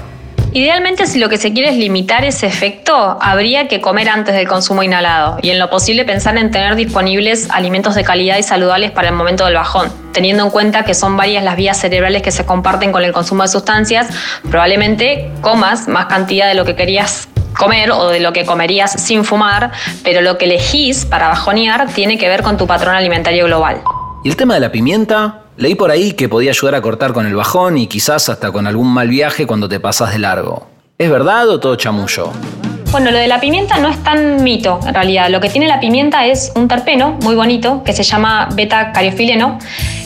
Idealmente, 0.52 1.06
si 1.06 1.20
lo 1.20 1.30
que 1.30 1.38
se 1.38 1.54
quiere 1.54 1.70
es 1.70 1.76
limitar 1.76 2.26
ese 2.26 2.48
efecto, 2.48 3.20
habría 3.22 3.68
que 3.68 3.82
comer 3.82 4.10
antes 4.10 4.34
del 4.34 4.48
consumo 4.48 4.82
inhalado 4.82 5.38
y 5.44 5.52
en 5.52 5.60
lo 5.60 5.70
posible 5.70 6.06
pensar 6.06 6.38
en 6.38 6.50
tener 6.50 6.76
disponibles 6.76 7.50
alimentos 7.52 7.94
de 7.94 8.04
calidad 8.04 8.38
y 8.38 8.44
saludables 8.44 8.90
para 8.90 9.10
el 9.10 9.14
momento 9.14 9.46
del 9.46 9.54
bajón. 9.54 9.92
Teniendo 10.12 10.44
en 10.44 10.50
cuenta 10.50 10.86
que 10.86 10.96
son 10.96 11.16
varias 11.18 11.44
las 11.44 11.56
vías 11.56 11.78
cerebrales 11.78 12.24
que 12.24 12.32
se 12.32 12.46
comparten 12.48 12.92
con 12.92 13.04
el 13.04 13.12
consumo 13.12 13.44
de 13.44 13.50
sustancias, 13.50 14.08
probablemente 14.50 15.30
comas 15.42 15.88
más 15.88 16.08
cantidad 16.08 16.48
de 16.48 16.56
lo 16.56 16.66
que 16.66 16.76
querías 16.76 17.28
comer 17.60 17.92
o 17.92 18.08
de 18.08 18.22
lo 18.22 18.34
que 18.34 18.46
comerías 18.46 18.92
sin 18.94 19.24
fumar, 19.26 19.72
pero 20.04 20.22
lo 20.22 20.38
que 20.38 20.46
elegís 20.46 21.06
para 21.06 21.28
bajonear 21.28 21.94
tiene 21.94 22.18
que 22.18 22.30
ver 22.30 22.42
con 22.42 22.58
tu 22.58 22.66
patrón 22.66 22.96
alimentario 22.96 23.46
global. 23.46 23.82
¿Y 24.24 24.30
el 24.30 24.36
tema 24.36 24.54
de 24.54 24.62
la 24.62 24.72
pimienta? 24.72 25.42
Leí 25.58 25.76
por 25.76 25.92
ahí 25.92 26.14
que 26.14 26.30
podía 26.30 26.52
ayudar 26.52 26.76
a 26.76 26.82
cortar 26.82 27.12
con 27.12 27.26
el 27.26 27.36
bajón 27.36 27.78
y 27.78 27.88
quizás 27.88 28.30
hasta 28.30 28.52
con 28.52 28.66
algún 28.66 28.88
mal 28.88 29.10
viaje 29.10 29.46
cuando 29.46 29.68
te 29.68 29.82
pasas 29.82 30.14
de 30.14 30.20
largo. 30.20 30.68
¿Es 30.98 31.12
verdad 31.12 31.50
o 31.50 31.60
todo 31.60 31.76
chamullo? 31.76 32.32
Bueno, 32.92 33.12
lo 33.12 33.18
de 33.18 33.28
la 33.28 33.40
pimienta 33.40 33.78
no 33.78 33.90
es 33.90 34.02
tan 34.04 34.42
mito, 34.44 34.80
en 34.88 34.94
realidad. 34.94 35.30
Lo 35.30 35.40
que 35.40 35.50
tiene 35.50 35.68
la 35.68 35.80
pimienta 35.80 36.26
es 36.26 36.52
un 36.56 36.68
terpeno 36.68 37.18
muy 37.22 37.36
bonito 37.36 37.84
que 37.84 37.94
se 37.94 38.04
llama 38.04 38.50
beta-cariofileno 38.56 39.60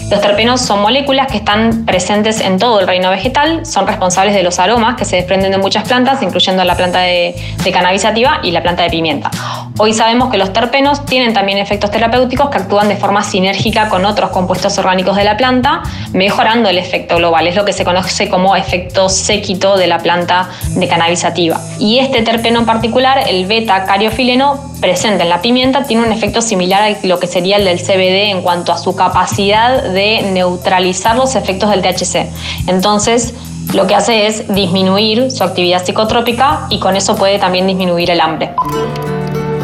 los 0.09 0.21
terpenos 0.21 0.61
son 0.61 0.81
moléculas 0.81 1.27
que 1.27 1.37
están 1.37 1.85
presentes 1.85 2.39
en 2.41 2.59
todo 2.59 2.79
el 2.79 2.87
reino 2.87 3.09
vegetal, 3.09 3.65
son 3.65 3.87
responsables 3.87 4.35
de 4.35 4.43
los 4.43 4.59
aromas 4.59 4.95
que 4.95 5.05
se 5.05 5.15
desprenden 5.15 5.51
de 5.51 5.57
muchas 5.57 5.83
plantas, 5.85 6.21
incluyendo 6.21 6.63
la 6.63 6.75
planta 6.75 6.99
de, 6.99 7.35
de 7.63 7.71
cannabis 7.71 8.05
y 8.43 8.51
la 8.51 8.61
planta 8.61 8.83
de 8.83 8.89
pimienta. 8.89 9.31
Hoy 9.77 9.93
sabemos 9.93 10.29
que 10.29 10.37
los 10.37 10.53
terpenos 10.53 11.05
tienen 11.05 11.33
también 11.33 11.57
efectos 11.57 11.89
terapéuticos 11.89 12.49
que 12.49 12.57
actúan 12.57 12.89
de 12.89 12.95
forma 12.95 13.23
sinérgica 13.23 13.89
con 13.89 14.05
otros 14.05 14.29
compuestos 14.29 14.77
orgánicos 14.77 15.15
de 15.15 15.23
la 15.23 15.35
planta, 15.35 15.81
mejorando 16.11 16.69
el 16.69 16.77
efecto 16.77 17.17
global. 17.17 17.47
Es 17.47 17.55
lo 17.55 17.65
que 17.65 17.73
se 17.73 17.83
conoce 17.83 18.29
como 18.29 18.55
efecto 18.55 19.09
séquito 19.09 19.77
de 19.77 19.87
la 19.87 19.97
planta 19.97 20.49
de 20.75 20.87
cannabis 20.87 21.19
sativa. 21.19 21.59
Y 21.79 21.99
este 21.99 22.21
terpeno 22.21 22.59
en 22.59 22.65
particular, 22.65 23.23
el 23.27 23.45
beta-cariofileno, 23.47 24.72
presente 24.83 25.23
en 25.23 25.29
la 25.29 25.41
pimienta, 25.41 25.83
tiene 25.83 26.05
un 26.05 26.11
efecto 26.11 26.41
similar 26.41 26.83
a 26.83 27.07
lo 27.07 27.17
que 27.17 27.25
sería 27.25 27.55
el 27.55 27.63
del 27.63 27.79
CBD 27.79 28.31
en 28.31 28.41
cuanto 28.41 28.73
a 28.73 28.77
su 28.77 28.97
capacidad 28.97 29.81
de 29.81 30.29
neutralizar 30.33 31.15
los 31.15 31.35
efectos 31.35 31.69
del 31.69 31.81
THC. 31.81 32.27
Entonces, 32.67 33.33
lo 33.73 33.87
que 33.87 33.95
hace 33.95 34.27
es 34.27 34.53
disminuir 34.53 35.31
su 35.31 35.45
actividad 35.45 35.85
psicotrópica 35.85 36.67
y 36.69 36.81
con 36.81 36.97
eso 36.97 37.15
puede 37.15 37.39
también 37.39 37.65
disminuir 37.65 38.11
el 38.11 38.19
hambre. 38.19 38.51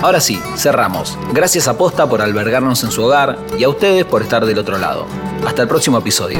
Ahora 0.01 0.21
sí, 0.21 0.39
cerramos. 0.55 1.17
Gracias 1.33 1.67
a 1.67 1.77
Posta 1.77 2.07
por 2.07 2.21
albergarnos 2.21 2.81
en 2.85 2.91
su 2.91 3.03
hogar 3.03 3.37
y 3.57 3.65
a 3.65 3.69
ustedes 3.69 4.05
por 4.05 4.21
estar 4.21 4.45
del 4.45 4.57
otro 4.57 4.77
lado. 4.77 5.05
Hasta 5.45 5.63
el 5.63 5.67
próximo 5.67 5.97
episodio. 5.97 6.39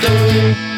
do. 0.00 0.73